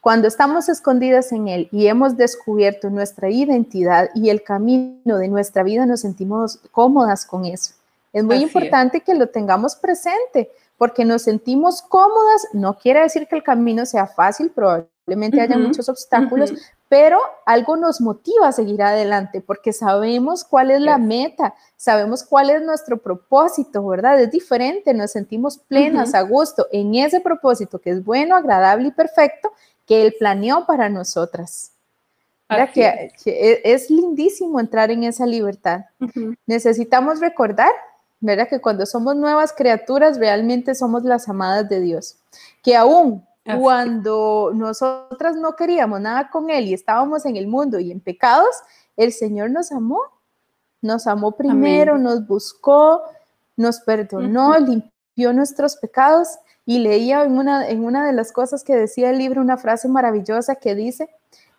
[0.00, 5.62] Cuando estamos escondidas en Él y hemos descubierto nuestra identidad y el camino de nuestra
[5.62, 7.74] vida, nos sentimos cómodas con eso.
[8.14, 13.36] Es muy importante que lo tengamos presente porque nos sentimos cómodas, no quiere decir que
[13.36, 16.54] el camino sea fácil, probablemente haya muchos obstáculos,
[16.88, 22.48] pero algo nos motiva a seguir adelante porque sabemos cuál es la meta, sabemos cuál
[22.48, 24.22] es nuestro propósito, ¿verdad?
[24.22, 28.92] Es diferente, nos sentimos plenas, a gusto en ese propósito que es bueno, agradable y
[28.92, 29.52] perfecto
[29.84, 31.72] que Él planeó para nosotras.
[32.72, 33.90] Que, e, es.
[33.90, 35.82] lindísimo entrar en esa libertad.
[36.46, 37.70] Necesitamos recordar
[38.20, 38.48] ¿verdad?
[38.48, 42.16] Que cuando somos nuevas criaturas realmente somos las amadas de Dios.
[42.62, 43.26] Que aún
[43.58, 48.54] cuando nosotras no queríamos nada con Él y estábamos en el mundo y en pecados,
[48.96, 50.00] el Señor nos amó.
[50.82, 53.02] Nos amó primero, nos buscó,
[53.56, 54.90] nos perdonó, limpió
[55.20, 59.18] vio nuestros pecados y leía en una, en una de las cosas que decía el
[59.18, 61.10] libro una frase maravillosa que dice,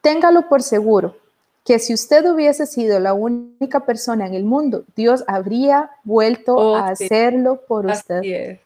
[0.02, 1.18] téngalo por seguro,
[1.64, 6.76] que si usted hubiese sido la única persona en el mundo, Dios habría vuelto Oh,
[6.76, 7.06] a sí.
[7.06, 8.24] hacerlo por Así usted.
[8.24, 8.60] es,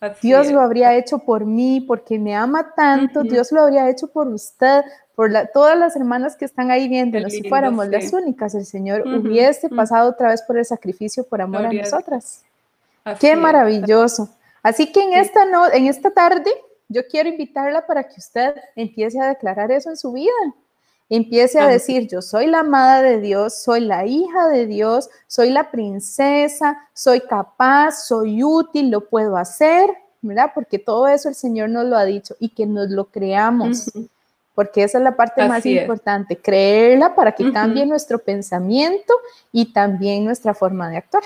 [0.00, 0.52] así Dios es.
[0.52, 3.22] lo habría hecho por mí, porque me ama tanto.
[3.24, 4.82] Dios lo habría hecho por usted,
[5.14, 7.92] por la- todas las hermanas que están ahí viéndonos, si fuéramos sí.
[7.92, 11.80] las únicas, el Señor Ujú, hubiese pasado otra vez por el sacrificio por amor Gloria
[11.80, 12.44] a nosotras.
[13.04, 13.38] Así Qué es.
[13.38, 14.30] maravilloso.
[14.62, 15.18] Así que en Sí.
[15.20, 16.50] esta, no, en esta tarde
[16.88, 20.32] yo quiero invitarla para que usted empiece a declarar eso en su vida.
[21.10, 25.48] Empiece a decir, yo soy la amada de Dios, soy la hija de Dios, soy
[25.48, 29.88] la princesa, soy capaz, soy útil, lo puedo hacer,
[30.20, 30.52] ¿verdad?
[30.54, 33.90] Porque todo eso el Señor nos lo ha dicho y que nos lo creamos,
[34.54, 35.80] porque esa es la parte más es.
[35.80, 39.14] importante, creerla para que cambie nuestro pensamiento
[39.50, 41.22] y también nuestra forma de actuar.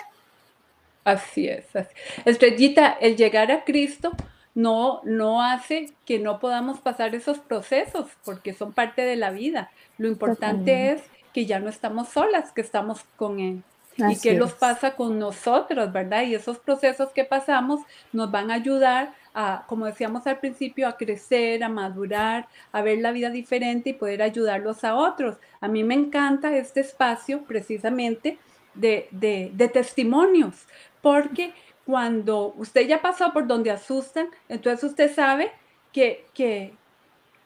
[1.02, 1.74] Así es.
[1.74, 1.88] así.
[2.24, 4.12] Estrellita, el llegar a Cristo
[4.54, 9.70] no, no hace que no podamos pasar esos procesos, porque son parte de la vida.
[9.98, 13.62] Lo importante es que ya no estamos solas, que estamos con Él.
[13.96, 14.54] y Así nos es.
[14.54, 16.22] pasa con nosotros, ¿verdad?
[16.24, 17.80] Y esos procesos que pasamos
[18.12, 22.98] nos van a ayudar a, como decíamos al principio, a crecer, a madurar, a ver
[22.98, 25.38] la vida diferente y poder ayudarlos a otros.
[25.60, 28.38] A mí me encanta este espacio precisamente
[28.74, 30.66] de, de, de testimonios,
[31.00, 35.52] porque cuando usted ya pasó por donde asustan, entonces usted sabe
[35.92, 36.76] que, que,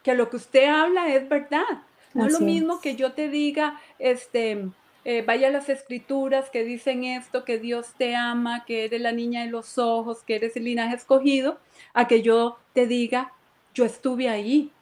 [0.02, 1.64] que lo que usted habla es verdad.
[2.14, 4.70] No es lo mismo que yo te diga, este,
[5.04, 9.12] eh, vaya a las escrituras que dicen esto, que Dios te ama, que eres la
[9.12, 11.60] niña de los ojos, que eres el linaje escogido,
[11.94, 13.32] a que yo te diga,
[13.74, 14.76] yo estuve ahí,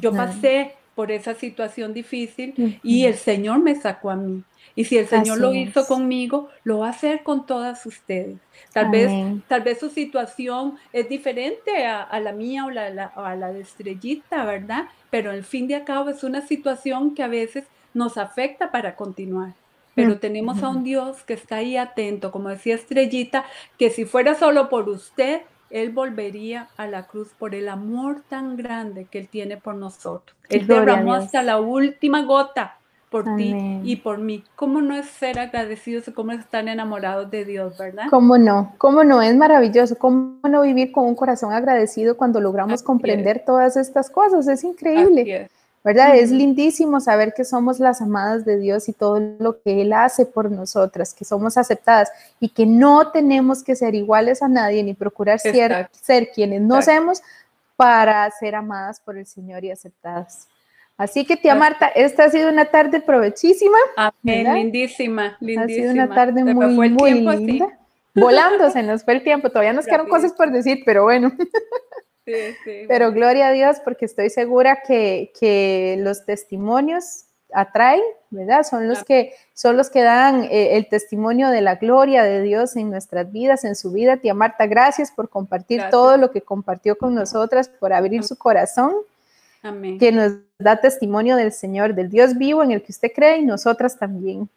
[0.00, 0.16] yo Ujú.
[0.16, 4.42] pasé por esa situación difícil y el Señor me sacó a mí.
[4.74, 5.86] Y si el Señor lo hizo es.
[5.86, 8.38] conmigo, lo va a hacer con todas ustedes.
[8.72, 9.10] Tal vez,
[9.46, 13.60] tal vez su situación es diferente a, a la mía o la, a la de
[13.60, 14.88] Estrellita, ¿verdad?
[15.10, 19.52] Pero al fin de cabo es una situación que a veces nos afecta para continuar.
[19.94, 23.44] Pero tenemos a un Dios que está ahí atento, como decía Estrellita,
[23.78, 28.56] que si fuera solo por usted, Él volvería a la cruz por el amor tan
[28.56, 30.36] grande que Él tiene por nosotros.
[30.48, 33.82] Él Gloria derramó hasta la última gota por Amén.
[33.82, 34.44] ti y por mí.
[34.54, 38.06] ¿Cómo no es ser agradecidos y cómo es estar enamorados de Dios, verdad?
[38.10, 38.74] ¿Cómo no?
[38.78, 39.22] ¿Cómo no?
[39.22, 39.96] Es maravilloso.
[39.98, 44.48] ¿Cómo no vivir con un corazón agradecido cuando logramos Así comprender todas estas cosas?
[44.48, 45.50] Es Así increíble, es.
[45.84, 46.16] ¿Verdad?
[46.16, 50.26] Es lindísimo saber que somos las amadas de Dios y todo lo que Él hace
[50.26, 54.94] por nosotras, que somos aceptadas y que no tenemos que ser iguales a nadie ni
[54.94, 55.88] procurar ser,
[56.34, 57.22] quienes no seamos
[57.76, 60.48] para ser amadas por el Señor y aceptadas.
[60.96, 63.78] Así que, tía Marta, esta ha sido una tarde provechísima.
[63.96, 64.12] Amén.
[64.22, 64.54] ¿Verdad?
[64.54, 65.62] Lindísima, lindísima.
[65.62, 67.78] Ha sido una tarde Se muy, fue el muy tiempo linda.
[68.14, 69.48] Volando se nos fue el tiempo.
[69.48, 71.32] Todavía nos quedaron cosas por decir, pero bueno.
[72.24, 78.62] Sí, sí, Pero gloria a Dios, porque estoy segura que, que los testimonios atraen, ¿verdad?
[78.62, 82.76] Son los que, son los que dan eh, el testimonio de la gloria de Dios
[82.76, 84.16] en nuestras vidas, en su vida.
[84.16, 85.90] Tía Marta, gracias por compartir Gracias.
[85.90, 88.28] todo lo que compartió con nosotras, por abrir Amén.
[88.28, 88.94] su corazón,
[89.62, 89.98] Amén.
[89.98, 93.44] que nos da testimonio del Señor, del Dios vivo en el que usted cree y
[93.44, 94.48] nosotras también.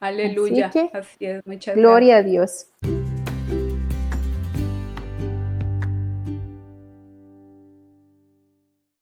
[0.00, 0.70] Aleluya.
[0.70, 1.46] que, Así es.
[1.46, 2.66] Muchas Gloria a Dios.